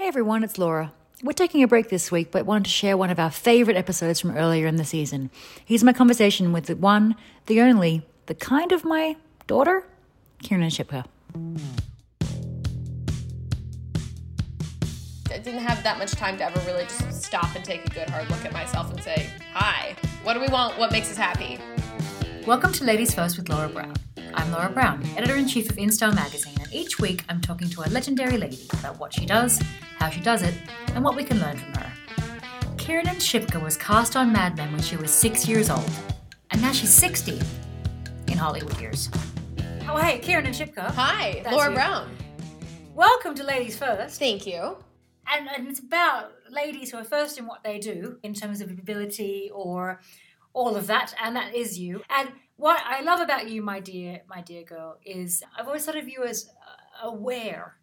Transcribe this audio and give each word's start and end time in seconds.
Hey 0.00 0.06
everyone, 0.06 0.42
it's 0.42 0.56
Laura. 0.56 0.94
We're 1.22 1.32
taking 1.32 1.62
a 1.62 1.68
break 1.68 1.90
this 1.90 2.10
week, 2.10 2.30
but 2.30 2.46
wanted 2.46 2.64
to 2.64 2.70
share 2.70 2.96
one 2.96 3.10
of 3.10 3.18
our 3.18 3.30
favorite 3.30 3.76
episodes 3.76 4.18
from 4.18 4.30
earlier 4.30 4.66
in 4.66 4.76
the 4.76 4.84
season. 4.86 5.28
Here's 5.62 5.84
my 5.84 5.92
conversation 5.92 6.54
with 6.54 6.64
the 6.64 6.74
one, 6.74 7.16
the 7.44 7.60
only, 7.60 8.08
the 8.24 8.34
kind 8.34 8.72
of 8.72 8.82
my 8.82 9.16
daughter, 9.46 9.84
Kiernan 10.42 10.70
Shipka. 10.70 11.04
I 15.30 15.36
didn't 15.36 15.60
have 15.60 15.82
that 15.82 15.98
much 15.98 16.12
time 16.12 16.38
to 16.38 16.44
ever 16.44 16.60
really 16.60 16.84
just 16.84 17.22
stop 17.22 17.54
and 17.54 17.62
take 17.62 17.84
a 17.84 17.90
good 17.90 18.08
hard 18.08 18.30
look 18.30 18.46
at 18.46 18.54
myself 18.54 18.90
and 18.90 19.02
say, 19.02 19.28
Hi, 19.52 19.94
what 20.22 20.32
do 20.32 20.40
we 20.40 20.48
want? 20.48 20.78
What 20.78 20.92
makes 20.92 21.10
us 21.10 21.18
happy? 21.18 21.58
Welcome 22.46 22.72
to 22.72 22.84
Ladies 22.84 23.14
First 23.14 23.36
with 23.36 23.50
Laura 23.50 23.68
Brown. 23.68 23.94
I'm 24.32 24.50
Laura 24.50 24.70
Brown, 24.70 25.04
editor 25.16 25.36
in 25.36 25.46
chief 25.46 25.68
of 25.68 25.76
InStyle 25.76 26.14
magazine, 26.14 26.54
and 26.58 26.72
each 26.72 26.98
week 26.98 27.22
I'm 27.28 27.40
talking 27.40 27.68
to 27.68 27.82
a 27.82 27.88
legendary 27.90 28.38
lady 28.38 28.66
about 28.72 28.98
what 28.98 29.12
she 29.12 29.26
does, 29.26 29.60
how 29.98 30.08
she 30.08 30.20
does 30.20 30.42
it, 30.42 30.54
and 30.94 31.04
what 31.04 31.14
we 31.14 31.22
can 31.22 31.38
learn 31.38 31.58
from 31.58 31.74
her. 31.74 31.92
Kiernan 32.78 33.16
Shipka 33.16 33.62
was 33.62 33.76
cast 33.76 34.16
on 34.16 34.32
Mad 34.32 34.56
Men 34.56 34.72
when 34.72 34.80
she 34.80 34.96
was 34.96 35.10
six 35.10 35.46
years 35.46 35.68
old, 35.68 35.90
and 36.50 36.62
now 36.62 36.72
she's 36.72 36.92
60 36.92 37.38
in 38.28 38.38
Hollywood 38.38 38.80
years. 38.80 39.10
Oh, 39.86 39.98
hey, 39.98 40.18
Kiernan 40.18 40.52
Shipka. 40.52 40.90
Hi, 40.94 41.42
That's 41.44 41.54
Laura 41.54 41.68
you. 41.68 41.74
Brown. 41.74 42.16
Welcome 42.94 43.34
to 43.34 43.44
Ladies 43.44 43.76
First. 43.76 44.18
Thank 44.18 44.46
you. 44.46 44.78
And, 45.32 45.48
and 45.48 45.68
it's 45.68 45.80
about 45.80 46.32
ladies 46.50 46.90
who 46.90 46.96
are 46.98 47.04
first 47.04 47.38
in 47.38 47.46
what 47.46 47.62
they 47.62 47.78
do 47.78 48.18
in 48.22 48.34
terms 48.34 48.60
of 48.60 48.70
ability 48.70 49.50
or 49.54 50.00
all 50.52 50.76
of 50.76 50.86
that, 50.88 51.14
and 51.22 51.36
that 51.36 51.54
is 51.54 51.78
you. 51.78 52.02
And 52.10 52.30
what 52.56 52.80
I 52.84 53.02
love 53.02 53.20
about 53.20 53.48
you, 53.48 53.62
my 53.62 53.80
dear, 53.80 54.22
my 54.28 54.42
dear 54.42 54.62
girl, 54.62 54.98
is 55.04 55.42
I've 55.58 55.66
always 55.66 55.84
thought 55.84 55.96
of 55.96 56.08
you 56.08 56.24
as 56.24 56.48
uh, 56.48 57.08
aware, 57.08 57.76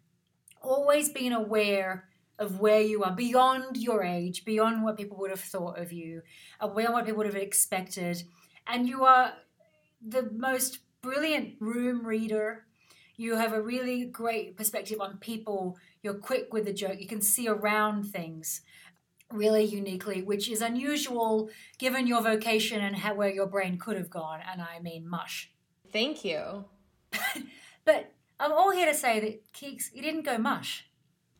always 0.62 1.08
being 1.08 1.32
aware 1.32 2.08
of 2.38 2.60
where 2.60 2.80
you 2.80 3.02
are 3.02 3.14
beyond 3.14 3.76
your 3.76 4.04
age, 4.04 4.44
beyond 4.44 4.84
what 4.84 4.96
people 4.96 5.16
would 5.18 5.30
have 5.30 5.40
thought 5.40 5.78
of 5.78 5.92
you, 5.92 6.22
beyond 6.60 6.92
what 6.92 7.04
people 7.04 7.18
would 7.18 7.26
have 7.26 7.34
expected, 7.34 8.22
and 8.66 8.88
you 8.88 9.04
are 9.04 9.32
the 10.06 10.30
most 10.32 10.78
brilliant 11.02 11.54
room 11.60 12.06
reader. 12.06 12.64
You 13.16 13.34
have 13.34 13.52
a 13.52 13.60
really 13.60 14.04
great 14.04 14.56
perspective 14.56 15.00
on 15.00 15.16
people. 15.16 15.76
You're 16.02 16.14
quick 16.14 16.52
with 16.52 16.66
the 16.66 16.72
joke. 16.72 17.00
You 17.00 17.08
can 17.08 17.20
see 17.20 17.48
around 17.48 18.04
things 18.04 18.60
really 19.32 19.64
uniquely, 19.64 20.22
which 20.22 20.48
is 20.48 20.60
unusual 20.60 21.50
given 21.78 22.06
your 22.06 22.22
vocation 22.22 22.80
and 22.80 22.96
how 22.96 23.14
where 23.14 23.30
your 23.30 23.46
brain 23.46 23.78
could 23.78 23.96
have 23.96 24.10
gone. 24.10 24.40
And 24.50 24.60
I 24.62 24.80
mean 24.80 25.08
mush. 25.08 25.50
Thank 25.92 26.24
you. 26.24 26.64
But 27.88 28.12
I'm 28.38 28.52
all 28.52 28.70
here 28.70 28.84
to 28.84 28.92
say 28.92 29.18
that 29.18 29.50
Keeks, 29.54 29.94
you 29.94 30.02
didn't 30.02 30.26
go 30.26 30.36
mush. 30.36 30.84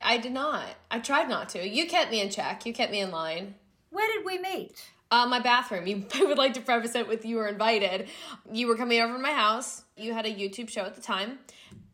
I 0.01 0.17
did 0.17 0.33
not. 0.33 0.65
I 0.91 0.99
tried 0.99 1.29
not 1.29 1.51
to. 1.51 1.69
You 1.69 1.87
kept 1.87 2.11
me 2.11 2.23
in 2.23 2.31
check. 2.31 2.65
You 2.65 2.73
kept 2.73 2.91
me 2.91 3.01
in 3.01 3.11
line. 3.11 3.57
Where 3.91 4.11
did 4.17 4.25
we 4.25 4.39
meet? 4.39 4.73
Uh, 5.11 5.27
my 5.27 5.41
bathroom. 5.41 5.87
You, 5.87 6.07
I 6.15 6.25
would 6.25 6.39
like 6.39 6.55
to 6.55 6.63
preface 6.63 6.95
it 6.95 7.07
with 7.07 7.27
you 7.27 7.37
were 7.37 7.49
invited. 7.49 8.09
You 8.51 8.67
were 8.67 8.77
coming 8.77 8.99
over 8.99 9.13
to 9.13 9.19
my 9.19 9.33
house. 9.33 9.85
You 9.95 10.15
had 10.15 10.25
a 10.25 10.35
YouTube 10.35 10.71
show 10.71 10.87
at 10.87 10.95
the 10.95 11.03
time, 11.03 11.39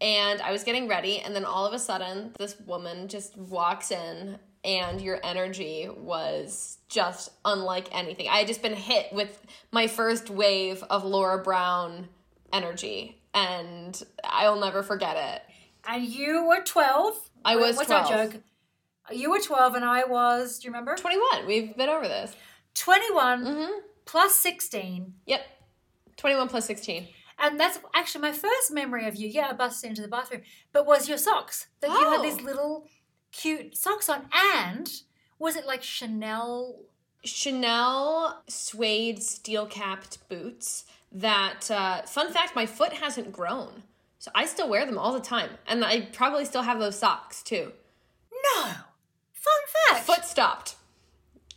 and 0.01 0.41
I 0.41 0.53
was 0.53 0.63
getting 0.63 0.87
ready. 0.87 1.19
And 1.19 1.35
then 1.35 1.45
all 1.45 1.67
of 1.67 1.73
a 1.73 1.79
sudden, 1.81 2.33
this 2.39 2.55
woman 2.65 3.09
just 3.09 3.37
walks 3.37 3.91
in, 3.91 4.39
and 4.65 5.01
your 5.01 5.21
energy 5.23 5.89
was 5.95 6.79
just 6.89 7.31
unlike 7.45 7.89
anything. 7.93 8.29
I 8.29 8.39
had 8.39 8.47
just 8.47 8.63
been 8.63 8.75
hit 8.75 9.13
with 9.13 9.41
my 9.73 9.87
first 9.87 10.31
wave 10.31 10.83
of 10.91 11.05
Laura 11.05 11.43
Brown 11.43 12.09
energy, 12.53 13.21
and 13.35 14.01
I'll 14.25 14.59
never 14.61 14.83
forget 14.83 15.17
it. 15.17 15.43
And 15.87 16.05
you 16.05 16.47
were 16.47 16.63
12. 16.65 17.31
I 17.45 17.57
was 17.57 17.77
What's 17.77 17.89
12. 17.89 18.07
our 18.11 18.27
joke? 18.29 18.43
You 19.13 19.31
were 19.31 19.41
12 19.41 19.75
and 19.75 19.85
I 19.85 20.05
was, 20.05 20.59
do 20.61 20.67
you 20.67 20.73
remember? 20.73 20.97
21. 20.97 21.47
We've 21.47 21.77
been 21.77 21.91
over 21.91 22.09
this. 22.09 22.35
21 22.75 23.45
Mm-hmm. 23.45 23.73
plus 24.07 24.35
16. 24.37 25.13
Yep. 25.27 25.43
21 26.17 26.49
plus 26.49 26.65
16. 26.65 27.07
And 27.39 27.61
that's 27.61 27.79
actually 27.95 28.23
my 28.23 28.33
first 28.33 28.73
memory 28.73 29.07
of 29.07 29.17
you. 29.17 29.29
Yeah, 29.29 29.49
I 29.51 29.53
busted 29.53 29.91
into 29.91 30.01
the 30.03 30.09
bathroom. 30.09 30.41
But 30.73 30.87
was 30.87 31.07
your 31.09 31.19
socks. 31.19 31.67
That 31.81 31.89
you 31.91 31.97
had 32.09 32.21
Oh. 32.21 32.23
these 32.23 32.41
little 32.41 32.87
cute 33.35 33.77
socks 33.77 34.09
on. 34.09 34.29
And 34.33 34.91
was 35.39 35.57
it 35.57 35.67
like 35.67 35.83
Chanel? 35.83 36.77
Chanel 37.25 38.43
suede 38.49 39.23
steel 39.23 39.67
capped 39.67 40.29
boots 40.29 40.85
that, 41.11 41.71
uh, 41.71 42.03
fun 42.03 42.33
fact, 42.33 42.57
my 42.57 42.67
foot 42.67 42.95
hasn't 42.95 43.33
grown. 43.33 43.85
So 44.19 44.31
I 44.35 44.47
still 44.47 44.69
wear 44.69 44.87
them 44.87 44.99
all 44.99 45.13
the 45.13 45.21
time. 45.21 45.51
And 45.67 45.85
I 45.85 46.03
probably 46.13 46.45
still 46.45 46.63
have 46.63 46.79
those 46.79 46.99
socks 46.99 47.43
too. 47.43 47.73
No. 48.33 48.63
Fun 49.33 49.63
fact. 49.89 50.07
Foot 50.07 50.25
stopped. 50.25 50.77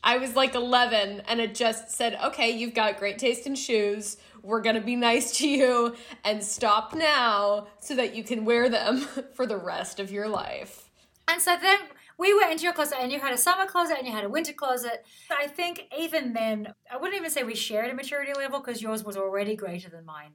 I 0.03 0.17
was 0.17 0.35
like 0.35 0.55
11 0.55 1.21
and 1.27 1.39
it 1.39 1.55
just 1.55 1.91
said, 1.91 2.17
okay, 2.23 2.51
you've 2.51 2.73
got 2.73 2.99
great 2.99 3.17
taste 3.19 3.47
in 3.47 3.55
shoes. 3.55 4.17
We're 4.43 4.61
going 4.61 4.75
to 4.75 4.81
be 4.81 4.95
nice 4.95 5.37
to 5.39 5.49
you 5.49 5.95
and 6.23 6.43
stop 6.43 6.93
now 6.95 7.67
so 7.79 7.95
that 7.95 8.15
you 8.15 8.23
can 8.23 8.45
wear 8.45 8.69
them 8.69 8.99
for 9.33 9.45
the 9.45 9.57
rest 9.57 9.99
of 9.99 10.11
your 10.11 10.27
life. 10.27 10.86
And 11.27 11.41
so 11.41 11.57
then 11.61 11.79
we 12.17 12.33
went 12.33 12.51
into 12.51 12.63
your 12.63 12.73
closet, 12.73 12.97
and 12.99 13.11
you 13.11 13.19
had 13.19 13.33
a 13.33 13.37
summer 13.37 13.65
closet 13.65 13.97
and 13.97 14.07
you 14.07 14.13
had 14.13 14.23
a 14.23 14.29
winter 14.29 14.53
closet. 14.53 15.05
I 15.29 15.47
think 15.47 15.87
even 15.97 16.33
then, 16.33 16.73
I 16.91 16.97
wouldn't 16.97 17.17
even 17.17 17.29
say 17.29 17.43
we 17.43 17.55
shared 17.55 17.91
a 17.91 17.93
maturity 17.93 18.33
level 18.33 18.59
because 18.59 18.81
yours 18.81 19.03
was 19.03 19.17
already 19.17 19.55
greater 19.55 19.89
than 19.89 20.05
mine. 20.05 20.31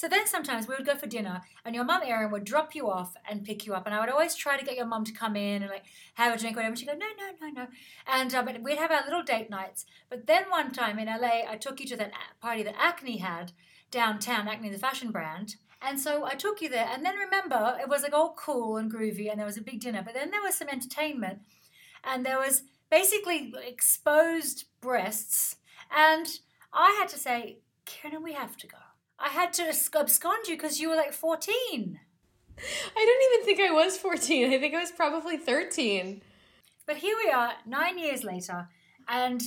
So 0.00 0.08
then 0.08 0.26
sometimes 0.26 0.66
we 0.66 0.74
would 0.74 0.86
go 0.86 0.94
for 0.94 1.06
dinner, 1.06 1.42
and 1.62 1.74
your 1.74 1.84
mum 1.84 2.00
Erin 2.02 2.30
would 2.30 2.44
drop 2.44 2.74
you 2.74 2.88
off 2.88 3.14
and 3.28 3.44
pick 3.44 3.66
you 3.66 3.74
up, 3.74 3.84
and 3.84 3.94
I 3.94 4.00
would 4.00 4.08
always 4.08 4.34
try 4.34 4.56
to 4.56 4.64
get 4.64 4.76
your 4.76 4.86
mum 4.86 5.04
to 5.04 5.12
come 5.12 5.36
in 5.36 5.62
and 5.62 5.70
like 5.70 5.84
have 6.14 6.34
a 6.34 6.38
drink 6.38 6.56
or 6.56 6.60
whatever. 6.60 6.70
And 6.70 6.78
she'd 6.78 6.86
go, 6.86 6.94
no, 6.94 7.06
no, 7.18 7.32
no, 7.38 7.52
no, 7.52 7.66
and 8.06 8.34
uh, 8.34 8.42
but 8.42 8.62
we'd 8.62 8.78
have 8.78 8.90
our 8.90 9.04
little 9.04 9.22
date 9.22 9.50
nights. 9.50 9.84
But 10.08 10.26
then 10.26 10.44
one 10.48 10.72
time 10.72 10.98
in 10.98 11.06
LA, 11.06 11.42
I 11.46 11.56
took 11.60 11.80
you 11.80 11.86
to 11.88 11.96
that 11.96 12.12
party 12.40 12.62
that 12.62 12.76
Acne 12.80 13.18
had 13.18 13.52
downtown, 13.90 14.48
Acne 14.48 14.70
the 14.70 14.78
fashion 14.78 15.10
brand. 15.10 15.56
And 15.82 15.98
so 15.98 16.24
I 16.24 16.34
took 16.34 16.60
you 16.60 16.68
there, 16.68 16.88
and 16.92 17.04
then 17.04 17.16
remember, 17.16 17.78
it 17.80 17.88
was 17.88 18.02
like 18.02 18.12
all 18.12 18.34
cool 18.36 18.76
and 18.76 18.92
groovy, 18.92 19.30
and 19.30 19.38
there 19.38 19.46
was 19.46 19.56
a 19.56 19.62
big 19.62 19.80
dinner. 19.80 20.02
But 20.04 20.14
then 20.14 20.30
there 20.30 20.42
was 20.42 20.54
some 20.54 20.68
entertainment, 20.68 21.40
and 22.04 22.24
there 22.24 22.38
was 22.38 22.62
basically 22.90 23.54
exposed 23.66 24.64
breasts. 24.80 25.56
And 25.90 26.26
I 26.72 26.96
had 26.98 27.08
to 27.08 27.18
say, 27.18 27.60
Kiernan, 27.86 28.22
we 28.22 28.34
have 28.34 28.56
to 28.58 28.66
go. 28.66 28.78
I 29.18 29.28
had 29.28 29.52
to 29.54 29.68
abscond 29.94 30.48
you 30.48 30.56
because 30.56 30.80
you 30.80 30.88
were 30.88 30.96
like 30.96 31.12
14. 31.12 32.00
I 32.58 33.04
don't 33.04 33.32
even 33.32 33.46
think 33.46 33.60
I 33.60 33.72
was 33.72 33.96
14. 33.96 34.52
I 34.52 34.58
think 34.58 34.74
I 34.74 34.80
was 34.80 34.92
probably 34.92 35.38
13. 35.38 36.20
But 36.86 36.98
here 36.98 37.16
we 37.24 37.30
are, 37.30 37.52
nine 37.66 37.98
years 37.98 38.24
later, 38.24 38.68
and 39.08 39.42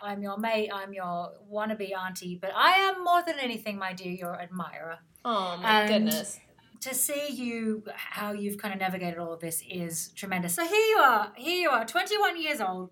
I'm 0.00 0.22
your 0.22 0.38
mate, 0.38 0.70
I'm 0.72 0.92
your 0.92 1.32
wannabe 1.52 1.96
auntie, 1.96 2.38
but 2.40 2.52
I 2.54 2.72
am 2.72 3.02
more 3.02 3.22
than 3.26 3.38
anything, 3.38 3.78
my 3.78 3.92
dear, 3.92 4.12
your 4.12 4.40
admirer. 4.40 4.98
Oh 5.30 5.56
my 5.58 5.82
And- 5.82 5.88
goodness. 6.06 6.40
to 6.80 6.94
see 6.94 7.28
you 7.28 7.82
how 7.96 8.32
you've 8.32 8.56
kind 8.56 8.72
of 8.72 8.80
navigated 8.80 9.18
all 9.18 9.32
of 9.32 9.40
this 9.40 9.62
is 9.68 10.08
tremendous. 10.14 10.54
So 10.54 10.64
here 10.64 10.74
you 10.92 10.98
are, 10.98 11.32
here 11.36 11.60
you 11.60 11.68
are, 11.70 11.84
21 11.84 12.40
years 12.40 12.60
old. 12.60 12.90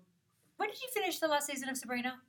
When 0.57 0.69
did 0.69 0.79
you 0.81 0.87
finish 0.93 1.19
the 1.19 1.27
last 1.27 1.47
season 1.47 1.69
of 1.69 1.77
Sabrina? 1.77 2.19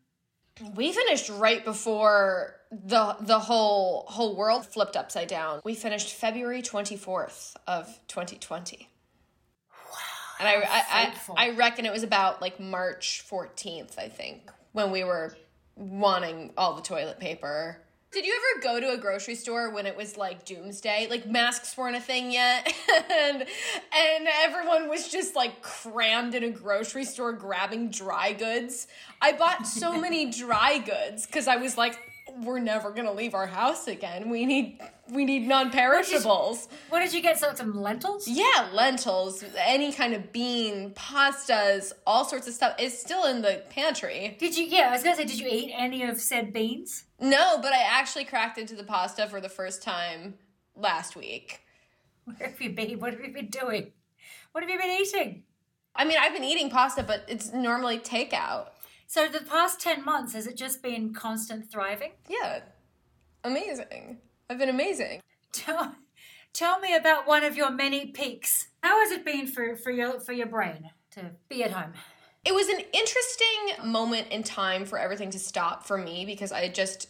We 0.74 0.92
finished 0.92 1.28
right 1.30 1.64
before 1.64 2.54
the 2.70 3.16
the 3.20 3.38
whole 3.38 4.06
whole 4.08 4.34
world 4.34 4.66
flipped 4.66 4.96
upside 4.96 5.28
down. 5.28 5.60
We 5.64 5.74
finished 5.74 6.14
February 6.14 6.62
24th 6.62 7.54
of 7.66 7.86
2020. 8.08 8.88
Wow. 9.70 9.96
And 10.40 10.48
I 10.48 10.54
I, 10.54 11.12
I 11.36 11.46
I 11.46 11.50
reckon 11.50 11.86
it 11.86 11.92
was 11.92 12.02
about 12.02 12.40
like 12.42 12.58
March 12.58 13.24
14th, 13.30 13.98
I 13.98 14.08
think, 14.08 14.50
when 14.72 14.90
we 14.90 15.04
were 15.04 15.36
wanting 15.76 16.52
all 16.56 16.74
the 16.74 16.82
toilet 16.82 17.20
paper. 17.20 17.82
Did 18.18 18.26
you 18.26 18.34
ever 18.34 18.62
go 18.64 18.80
to 18.80 18.94
a 18.94 18.96
grocery 18.96 19.36
store 19.36 19.70
when 19.70 19.86
it 19.86 19.96
was 19.96 20.16
like 20.16 20.44
doomsday? 20.44 21.06
Like 21.08 21.30
masks 21.30 21.76
weren't 21.76 21.94
a 21.94 22.00
thing 22.00 22.32
yet 22.32 22.66
and 23.12 23.42
and 23.42 24.28
everyone 24.42 24.88
was 24.88 25.06
just 25.06 25.36
like 25.36 25.62
crammed 25.62 26.34
in 26.34 26.42
a 26.42 26.50
grocery 26.50 27.04
store 27.04 27.32
grabbing 27.32 27.90
dry 27.90 28.32
goods. 28.32 28.88
I 29.22 29.34
bought 29.34 29.68
so 29.68 29.96
many 30.00 30.32
dry 30.32 30.78
goods 30.78 31.26
cuz 31.26 31.46
I 31.46 31.58
was 31.58 31.78
like 31.78 32.07
we're 32.42 32.58
never 32.58 32.90
gonna 32.90 33.12
leave 33.12 33.34
our 33.34 33.46
house 33.46 33.88
again. 33.88 34.30
We 34.30 34.46
need 34.46 34.80
we 35.10 35.24
need 35.24 35.46
non-perishables. 35.46 36.68
What 36.90 37.00
did 37.00 37.12
you 37.12 37.22
get? 37.22 37.38
So 37.38 37.54
some 37.54 37.74
lentils? 37.80 38.28
Yeah, 38.28 38.68
lentils, 38.72 39.44
any 39.56 39.92
kind 39.92 40.14
of 40.14 40.32
bean, 40.32 40.90
pastas, 40.90 41.92
all 42.06 42.24
sorts 42.24 42.46
of 42.46 42.54
stuff 42.54 42.74
is 42.78 42.98
still 42.98 43.24
in 43.24 43.42
the 43.42 43.62
pantry. 43.70 44.36
Did 44.38 44.56
you? 44.56 44.64
Yeah, 44.64 44.88
I 44.88 44.92
was 44.92 45.02
gonna 45.02 45.16
say, 45.16 45.24
did 45.24 45.38
you 45.38 45.48
eat 45.48 45.72
any 45.76 46.02
of 46.02 46.20
said 46.20 46.52
beans? 46.52 47.04
No, 47.20 47.58
but 47.60 47.72
I 47.72 47.82
actually 47.82 48.24
cracked 48.24 48.58
into 48.58 48.74
the 48.74 48.84
pasta 48.84 49.26
for 49.26 49.40
the 49.40 49.48
first 49.48 49.82
time 49.82 50.34
last 50.76 51.16
week. 51.16 51.62
Where 52.24 52.48
have 52.48 52.60
you 52.60 52.70
been? 52.70 53.00
What 53.00 53.12
have 53.12 53.22
you 53.22 53.32
been 53.32 53.48
doing? 53.48 53.92
What 54.52 54.62
have 54.62 54.70
you 54.70 54.78
been 54.78 54.98
eating? 55.00 55.44
I 55.94 56.04
mean, 56.04 56.16
I've 56.20 56.32
been 56.32 56.44
eating 56.44 56.70
pasta, 56.70 57.02
but 57.02 57.24
it's 57.28 57.52
normally 57.52 57.98
takeout. 57.98 58.68
So 59.10 59.26
the 59.26 59.40
past 59.40 59.80
10 59.80 60.04
months, 60.04 60.34
has 60.34 60.46
it 60.46 60.54
just 60.54 60.82
been 60.82 61.14
constant 61.14 61.70
thriving? 61.72 62.12
Yeah. 62.28 62.60
Amazing. 63.42 64.18
I've 64.50 64.58
been 64.58 64.68
amazing. 64.68 65.22
Tell, 65.50 65.94
tell 66.52 66.78
me 66.78 66.94
about 66.94 67.26
one 67.26 67.42
of 67.42 67.56
your 67.56 67.70
many 67.70 68.08
peaks. 68.08 68.68
How 68.82 69.00
has 69.00 69.10
it 69.10 69.24
been 69.24 69.46
for, 69.46 69.76
for 69.76 69.90
your 69.90 70.20
for 70.20 70.34
your 70.34 70.46
brain 70.46 70.90
to 71.12 71.30
be 71.48 71.64
at 71.64 71.70
home? 71.70 71.94
It 72.44 72.54
was 72.54 72.68
an 72.68 72.80
interesting 72.92 73.90
moment 73.90 74.28
in 74.28 74.42
time 74.42 74.84
for 74.84 74.98
everything 74.98 75.30
to 75.30 75.38
stop 75.38 75.86
for 75.86 75.96
me 75.96 76.26
because 76.26 76.52
I 76.52 76.68
just 76.68 77.08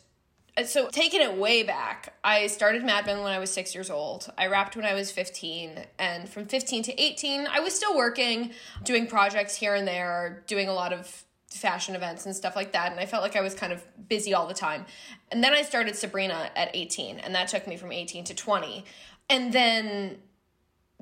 uh, 0.57 0.63
so 0.63 0.89
taking 0.91 1.21
it 1.21 1.37
way 1.37 1.65
back, 1.65 2.15
I 2.23 2.47
started 2.47 2.85
Mad 2.85 3.07
Men 3.07 3.25
when 3.25 3.33
I 3.33 3.41
was 3.41 3.51
six 3.51 3.75
years 3.75 3.91
old. 3.91 4.33
I 4.39 4.47
wrapped 4.47 4.77
when 4.77 4.87
I 4.87 4.95
was 4.95 5.11
15. 5.11 5.85
And 5.99 6.29
from 6.29 6.47
15 6.47 6.85
to 6.85 7.03
18, 7.03 7.49
I 7.49 7.59
was 7.59 7.75
still 7.75 7.97
working, 7.97 8.53
doing 8.85 9.09
projects 9.09 9.57
here 9.57 9.75
and 9.75 9.87
there, 9.87 10.45
doing 10.47 10.69
a 10.69 10.73
lot 10.73 10.93
of 10.93 11.25
fashion 11.51 11.95
events 11.95 12.27
and 12.27 12.35
stuff 12.35 12.55
like 12.55 12.73
that. 12.73 12.93
And 12.93 13.01
I 13.01 13.07
felt 13.07 13.23
like 13.23 13.37
I 13.37 13.41
was 13.41 13.55
kind 13.55 13.73
of 13.73 13.83
busy 14.09 14.35
all 14.35 14.47
the 14.47 14.55
time. 14.55 14.87
And 15.31 15.43
then 15.43 15.53
I 15.53 15.63
started 15.63 15.97
Sabrina 15.97 16.51
at 16.55 16.71
18, 16.75 17.19
and 17.19 17.35
that 17.35 17.49
took 17.49 17.67
me 17.67 17.77
from 17.77 17.93
18 17.93 18.25
to 18.25 18.35
20. 18.35 18.85
And 19.31 19.53
then 19.53 20.19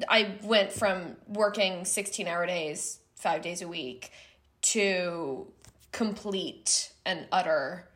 I 0.09 0.35
went 0.43 0.73
from 0.73 1.17
working 1.27 1.85
16 1.85 2.27
hour 2.29 2.47
days, 2.47 3.01
five 3.15 3.43
days 3.43 3.63
a 3.63 3.69
week, 3.69 4.13
to 4.63 5.47
complete 5.93 6.93
and 7.05 7.27
utter 7.33 7.89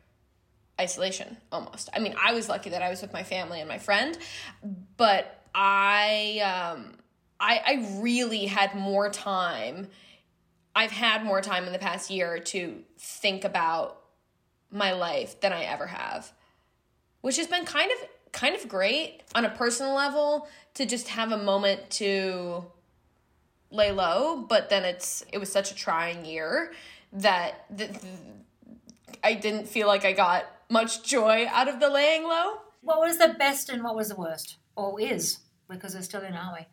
isolation 0.79 1.37
almost. 1.51 1.89
I 1.93 1.99
mean, 1.99 2.15
I 2.21 2.33
was 2.33 2.49
lucky 2.49 2.71
that 2.71 2.81
I 2.81 2.89
was 2.89 3.01
with 3.01 3.13
my 3.13 3.23
family 3.23 3.59
and 3.59 3.69
my 3.69 3.77
friend, 3.77 4.17
but 4.97 5.43
I 5.53 6.39
um 6.73 6.93
I 7.39 7.61
I 7.65 7.99
really 8.01 8.45
had 8.47 8.75
more 8.75 9.09
time. 9.09 9.87
I've 10.75 10.91
had 10.91 11.23
more 11.23 11.41
time 11.41 11.65
in 11.65 11.73
the 11.73 11.79
past 11.79 12.09
year 12.09 12.39
to 12.39 12.83
think 12.97 13.43
about 13.43 14.01
my 14.71 14.93
life 14.93 15.39
than 15.41 15.51
I 15.51 15.63
ever 15.63 15.87
have. 15.87 16.31
Which 17.21 17.37
has 17.37 17.47
been 17.47 17.65
kind 17.65 17.91
of 17.91 18.09
kind 18.31 18.55
of 18.55 18.67
great 18.67 19.21
on 19.35 19.45
a 19.45 19.49
personal 19.49 19.93
level 19.93 20.47
to 20.75 20.85
just 20.85 21.09
have 21.09 21.31
a 21.31 21.37
moment 21.37 21.89
to 21.89 22.65
lay 23.69 23.91
low, 23.91 24.45
but 24.47 24.69
then 24.69 24.83
it's 24.85 25.23
it 25.31 25.37
was 25.37 25.51
such 25.51 25.71
a 25.71 25.75
trying 25.75 26.25
year 26.25 26.71
that 27.13 27.65
the, 27.69 27.89
I 29.23 29.33
didn't 29.33 29.67
feel 29.67 29.87
like 29.87 30.05
I 30.05 30.13
got 30.13 30.45
much 30.69 31.03
joy 31.03 31.45
out 31.51 31.67
of 31.67 31.79
the 31.79 31.89
laying 31.89 32.23
low. 32.23 32.53
What 32.81 32.99
was 32.99 33.17
the 33.17 33.35
best 33.37 33.69
and 33.69 33.83
what 33.83 33.95
was 33.95 34.09
the 34.09 34.15
worst? 34.15 34.57
Or 34.75 34.99
is, 34.99 35.39
because 35.69 35.93
we're 35.93 36.01
still 36.01 36.21
in, 36.21 36.33
aren't 36.33 36.59
we? 36.59 36.65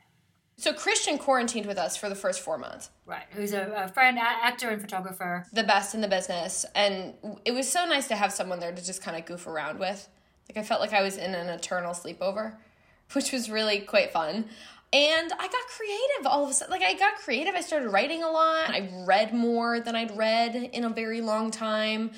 So 0.61 0.73
Christian 0.73 1.19
quarantined 1.19 1.67
with 1.67 1.79
us 1.79 1.97
for 1.97 2.09
the 2.09 2.17
first 2.17 2.41
four 2.41 2.59
months. 2.59 2.91
Right, 3.07 3.27
who's 3.31 3.53
a, 3.53 3.73
a 3.77 3.89
friend, 3.89 4.19
a- 4.19 4.21
actor, 4.21 4.69
and 4.71 4.81
photographer. 4.81 5.47
The 5.53 5.63
best 5.63 5.95
in 5.95 6.01
the 6.01 6.09
business. 6.09 6.67
And 6.75 7.15
it 7.45 7.53
was 7.53 7.71
so 7.71 7.87
nice 7.87 8.09
to 8.09 8.17
have 8.17 8.33
someone 8.33 8.59
there 8.59 8.73
to 8.73 8.85
just 8.85 9.01
kind 9.01 9.17
of 9.17 9.25
goof 9.25 9.47
around 9.47 9.79
with. 9.79 10.09
Like 10.49 10.57
I 10.57 10.67
felt 10.67 10.81
like 10.81 10.93
I 10.93 11.03
was 11.03 11.17
in 11.17 11.37
an 11.37 11.49
eternal 11.49 11.93
sleepover, 11.95 12.55
which 13.13 13.31
was 13.31 13.49
really 13.49 13.79
quite 13.79 14.13
fun. 14.13 14.47
And 14.93 15.33
I 15.33 15.47
got 15.47 15.67
creative 15.77 16.27
all 16.27 16.43
of 16.43 16.51
a 16.51 16.53
sudden. 16.55 16.73
Like 16.73 16.83
I 16.83 16.95
got 16.95 17.17
creative. 17.17 17.55
I 17.55 17.61
started 17.61 17.91
writing 17.91 18.25
a 18.25 18.31
lot. 18.31 18.71
I 18.71 18.91
read 19.07 19.33
more 19.33 19.79
than 19.79 19.95
I'd 19.95 20.17
read 20.17 20.57
in 20.57 20.83
a 20.83 20.89
very 20.89 21.21
long 21.21 21.53
time. 21.53 22.11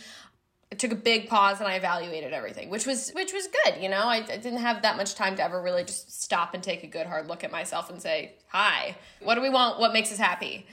I 0.73 0.77
took 0.77 0.93
a 0.93 0.97
big 0.97 1.29
pause 1.29 1.59
and 1.59 1.69
I 1.69 1.75
evaluated 1.75 2.33
everything, 2.33 2.71
which 2.71 2.87
was 2.87 3.11
which 3.11 3.33
was 3.33 3.49
good. 3.65 3.83
You 3.83 3.89
know, 3.89 4.05
I, 4.05 4.19
I 4.19 4.37
didn't 4.37 4.59
have 4.59 4.83
that 4.83 4.97
much 4.97 5.15
time 5.15 5.35
to 5.37 5.43
ever 5.43 5.61
really 5.61 5.83
just 5.83 6.23
stop 6.23 6.55
and 6.55 6.63
take 6.63 6.85
a 6.85 6.87
good 6.87 7.07
hard 7.07 7.27
look 7.27 7.43
at 7.43 7.51
myself 7.51 7.91
and 7.91 8.01
say, 8.01 8.35
"Hi, 8.49 8.97
what 9.21 9.35
do 9.35 9.41
we 9.41 9.51
want? 9.51 9.81
What 9.81 9.93
makes 9.93 10.13
us 10.13 10.19
happy?" 10.19 10.67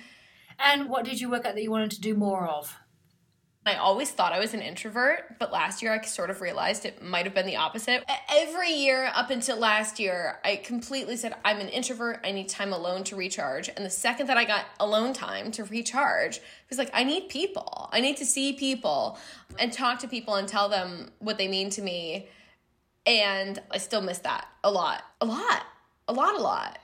And 0.60 0.90
what 0.90 1.06
did 1.06 1.20
you 1.20 1.30
work 1.30 1.46
out 1.46 1.56
that 1.56 1.64
you 1.64 1.72
wanted 1.72 1.92
to 1.92 2.02
do 2.02 2.16
more 2.16 2.48
of? 2.48 2.76
I 3.69 3.75
always 3.75 4.12
thought 4.12 4.34
I 4.34 4.40
was 4.40 4.54
an 4.54 4.62
introvert, 4.62 5.40
but 5.40 5.52
last 5.52 5.81
year 5.81 5.94
I 5.94 6.04
sort 6.06 6.30
of 6.30 6.42
realized 6.42 6.86
it 6.86 7.02
might 7.02 7.25
have 7.25 7.34
been 7.34 7.46
the 7.46 7.56
opposite. 7.56 8.04
Every 8.30 8.72
year 8.72 9.12
up 9.14 9.30
until 9.30 9.58
last 9.58 10.00
year, 10.00 10.40
I 10.44 10.58
completely 10.58 11.18
said, 11.18 11.36
I'm 11.44 11.60
an 11.60 11.69
introvert. 11.69 12.19
I 12.24 12.31
need 12.31 12.50
time 12.50 12.74
alone 12.74 13.04
to 13.06 13.16
recharge. 13.16 13.69
And 13.69 13.86
the 13.86 13.90
second 13.90 14.28
that 14.28 14.38
I 14.38 14.46
got 14.46 14.66
alone 14.80 15.14
time 15.14 15.52
to 15.52 15.64
recharge, 15.64 16.38
it 16.38 16.44
was 16.69 16.78
like, 16.78 16.92
I 16.94 17.04
need 17.04 17.30
people. 17.30 17.90
I 17.92 18.02
need 18.02 18.18
to 18.18 18.25
see 18.25 18.54
people 18.54 19.18
and 19.60 19.72
talk 19.72 20.00
to 20.00 20.08
people 20.08 20.36
and 20.36 20.48
tell 20.48 20.70
them 20.70 21.10
what 21.20 21.38
they 21.38 21.48
mean 21.48 21.70
to 21.72 21.81
me. 21.81 22.28
And 23.06 23.62
I 23.72 23.78
still 23.78 24.02
miss 24.02 24.20
that 24.20 24.48
a 24.63 24.72
lot, 24.72 25.04
a 25.22 25.25
lot, 25.25 25.63
a 26.08 26.13
lot, 26.13 26.36
a 26.36 26.42
lot. 26.42 26.80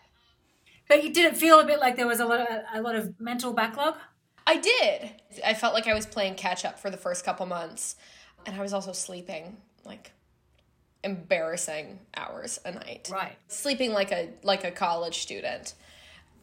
But 0.87 1.03
you 1.03 1.13
didn't 1.13 1.35
feel 1.35 1.59
a 1.59 1.65
bit 1.65 1.79
like 1.79 1.95
there 1.95 2.07
was 2.07 2.19
a 2.19 2.25
lot 2.25 2.39
of, 2.41 2.47
a 2.73 2.81
lot 2.81 2.95
of 2.95 3.19
mental 3.19 3.53
backlog? 3.53 3.95
I 4.45 4.57
did. 4.57 5.11
I 5.45 5.53
felt 5.53 5.73
like 5.73 5.87
I 5.87 5.93
was 5.93 6.05
playing 6.05 6.35
catch 6.35 6.65
up 6.65 6.79
for 6.79 6.89
the 6.89 6.97
first 6.97 7.23
couple 7.25 7.45
months, 7.45 7.95
and 8.45 8.55
I 8.55 8.61
was 8.61 8.73
also 8.73 8.91
sleeping 8.91 9.57
like 9.85 10.11
embarrassing 11.03 11.99
hours 12.15 12.59
a 12.65 12.71
night. 12.71 13.09
Right. 13.11 13.35
Sleeping 13.47 13.93
like 13.93 14.11
a 14.11 14.29
like 14.43 14.63
a 14.63 14.71
college 14.71 15.19
student. 15.19 15.73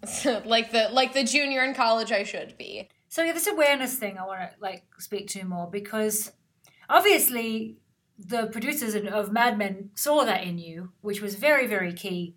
like 0.44 0.72
the 0.72 0.88
like 0.92 1.12
the 1.12 1.24
junior 1.24 1.62
in 1.62 1.74
college 1.74 2.12
I 2.12 2.24
should 2.24 2.56
be. 2.56 2.88
So 3.08 3.22
yeah, 3.22 3.32
this 3.32 3.46
awareness 3.46 3.96
thing 3.96 4.18
I 4.18 4.26
want 4.26 4.40
to 4.40 4.50
like 4.60 4.84
speak 4.98 5.28
to 5.28 5.44
more 5.44 5.68
because 5.68 6.32
obviously 6.88 7.78
the 8.18 8.46
producers 8.46 8.94
of 8.94 9.32
Mad 9.32 9.58
Men 9.58 9.90
saw 9.94 10.24
that 10.24 10.44
in 10.44 10.58
you, 10.58 10.92
which 11.00 11.20
was 11.20 11.34
very 11.34 11.66
very 11.66 11.92
key 11.92 12.36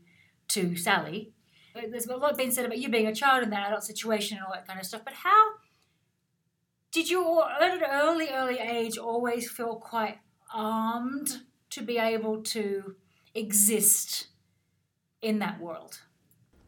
to 0.49 0.75
Sally. 0.75 1.32
There's 1.73 2.05
a 2.05 2.15
lot 2.15 2.37
being 2.37 2.51
said 2.51 2.65
about 2.65 2.77
you 2.77 2.89
being 2.89 3.07
a 3.07 3.15
child 3.15 3.43
in 3.43 3.49
that 3.49 3.67
adult 3.67 3.83
situation 3.83 4.37
and 4.37 4.45
all 4.45 4.53
that 4.53 4.67
kind 4.67 4.79
of 4.79 4.85
stuff. 4.85 5.01
But 5.03 5.13
how 5.13 5.53
did 6.91 7.09
you, 7.09 7.41
at 7.41 7.73
an 7.77 7.83
early, 7.91 8.29
early 8.29 8.59
age, 8.59 8.97
always 8.97 9.49
feel 9.49 9.75
quite 9.75 10.19
armed 10.53 11.41
to 11.71 11.81
be 11.81 11.97
able 11.97 12.43
to 12.43 12.95
exist 13.33 14.27
in 15.21 15.39
that 15.39 15.59
world? 15.59 16.01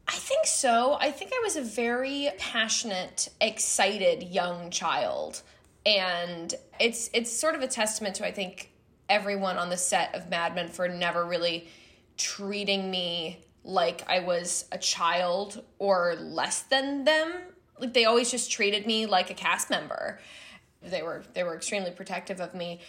I 0.08 0.16
think 0.16 0.46
so. 0.46 0.96
I 1.00 1.10
think 1.10 1.32
I 1.34 1.40
was 1.42 1.56
a 1.56 1.62
very 1.62 2.30
passionate, 2.38 3.28
excited 3.40 4.24
young 4.24 4.70
child. 4.70 5.42
And 5.84 6.52
it's 6.80 7.10
it's 7.12 7.30
sort 7.30 7.54
of 7.54 7.62
a 7.62 7.68
testament 7.68 8.16
to 8.16 8.26
I 8.26 8.32
think 8.32 8.72
everyone 9.08 9.56
on 9.56 9.68
the 9.68 9.76
set 9.76 10.14
of 10.14 10.28
Mad 10.28 10.54
Men 10.54 10.68
for 10.68 10.88
never 10.88 11.24
really 11.24 11.68
treating 12.16 12.90
me 12.90 13.45
like 13.66 14.08
I 14.08 14.20
was 14.20 14.64
a 14.70 14.78
child 14.78 15.62
or 15.78 16.14
less 16.18 16.62
than 16.62 17.04
them. 17.04 17.32
Like 17.78 17.92
they 17.92 18.04
always 18.04 18.30
just 18.30 18.50
treated 18.50 18.86
me 18.86 19.06
like 19.06 19.28
a 19.28 19.34
cast 19.34 19.68
member. 19.68 20.20
They 20.82 21.02
were 21.02 21.24
they 21.34 21.42
were 21.42 21.54
extremely 21.54 21.90
protective 21.90 22.40
of 22.40 22.54
me, 22.54 22.80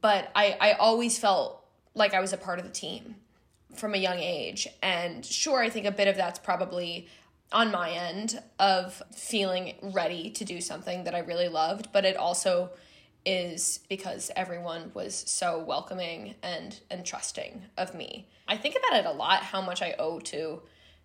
but 0.00 0.32
I 0.34 0.56
I 0.60 0.72
always 0.72 1.18
felt 1.18 1.64
like 1.94 2.14
I 2.14 2.20
was 2.20 2.32
a 2.32 2.38
part 2.38 2.58
of 2.58 2.64
the 2.64 2.70
team 2.72 3.16
from 3.74 3.94
a 3.94 3.98
young 3.98 4.18
age. 4.18 4.66
And 4.82 5.24
sure, 5.24 5.60
I 5.60 5.68
think 5.68 5.86
a 5.86 5.90
bit 5.90 6.08
of 6.08 6.16
that's 6.16 6.38
probably 6.38 7.08
on 7.52 7.70
my 7.70 7.90
end 7.90 8.42
of 8.58 9.02
feeling 9.14 9.74
ready 9.82 10.30
to 10.30 10.44
do 10.44 10.62
something 10.62 11.04
that 11.04 11.14
I 11.14 11.18
really 11.18 11.48
loved, 11.48 11.92
but 11.92 12.06
it 12.06 12.16
also 12.16 12.70
is 13.24 13.80
because 13.88 14.30
everyone 14.36 14.90
was 14.94 15.14
so 15.14 15.62
welcoming 15.62 16.34
and 16.42 16.80
and 16.90 17.04
trusting 17.04 17.62
of 17.76 17.94
me. 17.94 18.28
I 18.48 18.56
think 18.56 18.76
about 18.76 19.00
it 19.00 19.06
a 19.06 19.12
lot 19.12 19.42
how 19.42 19.60
much 19.60 19.82
I 19.82 19.94
owe 19.98 20.20
to 20.20 20.62